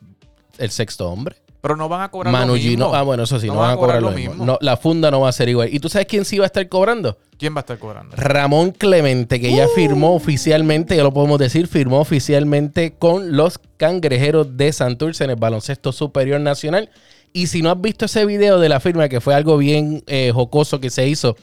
el 0.58 0.70
sexto 0.72 1.10
hombre. 1.10 1.36
Pero 1.62 1.76
no 1.76 1.90
van 1.90 2.02
a 2.02 2.10
cobrar 2.10 2.32
Manu 2.32 2.48
lo 2.48 2.54
mismo. 2.54 2.70
Gino- 2.70 2.96
ah, 2.96 3.02
bueno, 3.02 3.24
eso 3.24 3.38
sí, 3.40 3.48
no, 3.48 3.56
van 3.56 3.72
a 3.72 3.76
cobrar 3.76 4.02
lo 4.02 4.12
mismo. 4.12 4.46
No, 4.46 4.58
la 4.62 4.78
funda 4.78 5.12
no 5.12 5.20
va 5.22 5.30
a 5.30 5.32
ser 5.34 5.50
igual. 5.50 5.68
¿Y 5.74 5.80
tú 5.80 5.90
sabes 5.90 6.08
quién 6.08 6.24
sí 6.24 6.38
va 6.38 6.46
a 6.46 6.48
estar 6.48 6.68
cobrando? 6.70 7.18
¿Quién 7.38 7.54
va 7.54 7.60
a 7.60 7.62
estar 7.62 7.78
cobrando? 7.78 8.16
Ramón 8.16 8.72
Clemente, 8.72 9.42
que 9.42 9.54
ya 9.54 9.68
firmó 9.76 10.14
oficialmente, 10.16 10.96
ya 10.96 11.04
lo 11.04 11.14
podemos 11.14 11.38
decir, 11.38 11.68
firmó 11.68 12.00
oficialmente 12.00 12.94
con 12.98 13.36
los 13.36 13.60
cangrejeros 13.78 14.56
de 14.58 14.72
Santurce 14.72 15.26
en 15.26 15.32
el 15.32 15.36
baloncesto 15.36 15.92
superior 15.92 16.40
nacional. 16.40 16.90
Y 17.34 17.48
si 17.48 17.62
no 17.62 17.70
has 17.72 17.80
visto 17.82 18.06
ese 18.06 18.26
video 18.26 18.60
de 18.60 18.70
la 18.70 18.80
firma, 18.80 19.10
que 19.10 19.20
fue 19.22 19.36
algo 19.36 19.58
bien 19.58 20.04
eh, 20.08 20.32
jocoso 20.34 20.80
que 20.80 20.90
se 20.90 21.08
hizo 21.08 21.36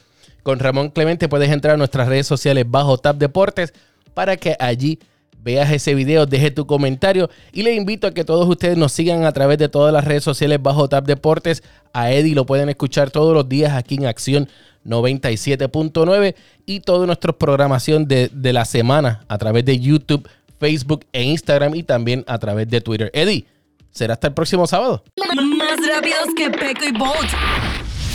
con 0.43 0.59
Ramón 0.59 0.89
Clemente, 0.89 1.29
puedes 1.29 1.49
entrar 1.51 1.75
a 1.75 1.77
nuestras 1.77 2.07
redes 2.07 2.25
sociales 2.25 2.65
bajo 2.67 2.97
Tap 2.97 3.17
Deportes 3.17 3.73
para 4.13 4.35
que 4.37 4.55
allí 4.59 4.99
veas 5.47 5.71
ese 5.71 5.95
video, 5.95 6.25
deje 6.25 6.51
tu 6.51 6.67
comentario 6.67 7.29
y 7.53 7.63
le 7.63 7.73
invito 7.73 8.05
a 8.05 8.11
que 8.11 8.25
todos 8.25 8.49
ustedes 8.49 8.75
nos 8.75 8.91
sigan 8.91 9.23
a 9.23 9.31
través 9.31 9.57
de 9.57 9.69
todas 9.69 9.93
las 9.93 10.03
redes 10.03 10.25
sociales 10.25 10.61
bajo 10.61 10.89
Tap 10.89 11.05
Deportes. 11.05 11.63
A 11.93 12.11
Eddie 12.11 12.35
lo 12.35 12.45
pueden 12.45 12.67
escuchar 12.67 13.11
todos 13.11 13.33
los 13.33 13.47
días 13.47 13.71
aquí 13.71 13.95
en 13.95 14.07
Acción 14.07 14.49
97.9 14.85 16.35
y 16.65 16.81
toda 16.81 17.05
nuestra 17.05 17.31
programación 17.31 18.09
de, 18.09 18.29
de 18.33 18.51
la 18.51 18.65
semana 18.65 19.23
a 19.29 19.37
través 19.37 19.63
de 19.63 19.79
YouTube, 19.79 20.27
Facebook 20.59 21.05
e 21.13 21.23
Instagram 21.23 21.75
y 21.75 21.83
también 21.83 22.25
a 22.27 22.37
través 22.39 22.67
de 22.67 22.81
Twitter. 22.81 23.09
Eddie, 23.13 23.45
será 23.89 24.15
hasta 24.15 24.27
el 24.27 24.33
próximo 24.33 24.67
sábado. 24.67 25.01
Más 25.15 25.77
rápidos 25.95 26.27
que 26.35 26.49
Peco 26.49 26.83
y 26.83 26.91
Bolt. 26.91 27.31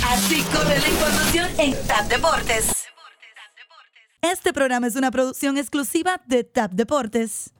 Así 0.07 0.43
corre 0.53 0.79
la 0.79 0.89
información 0.89 1.49
en 1.57 1.87
Tap 1.87 2.09
Deportes. 2.11 2.82
Este 4.25 4.53
programa 4.53 4.87
es 4.87 4.95
una 4.95 5.11
producción 5.11 5.59
exclusiva 5.59 6.23
de 6.27 6.45
Tap 6.45 6.71
Deportes. 6.71 7.53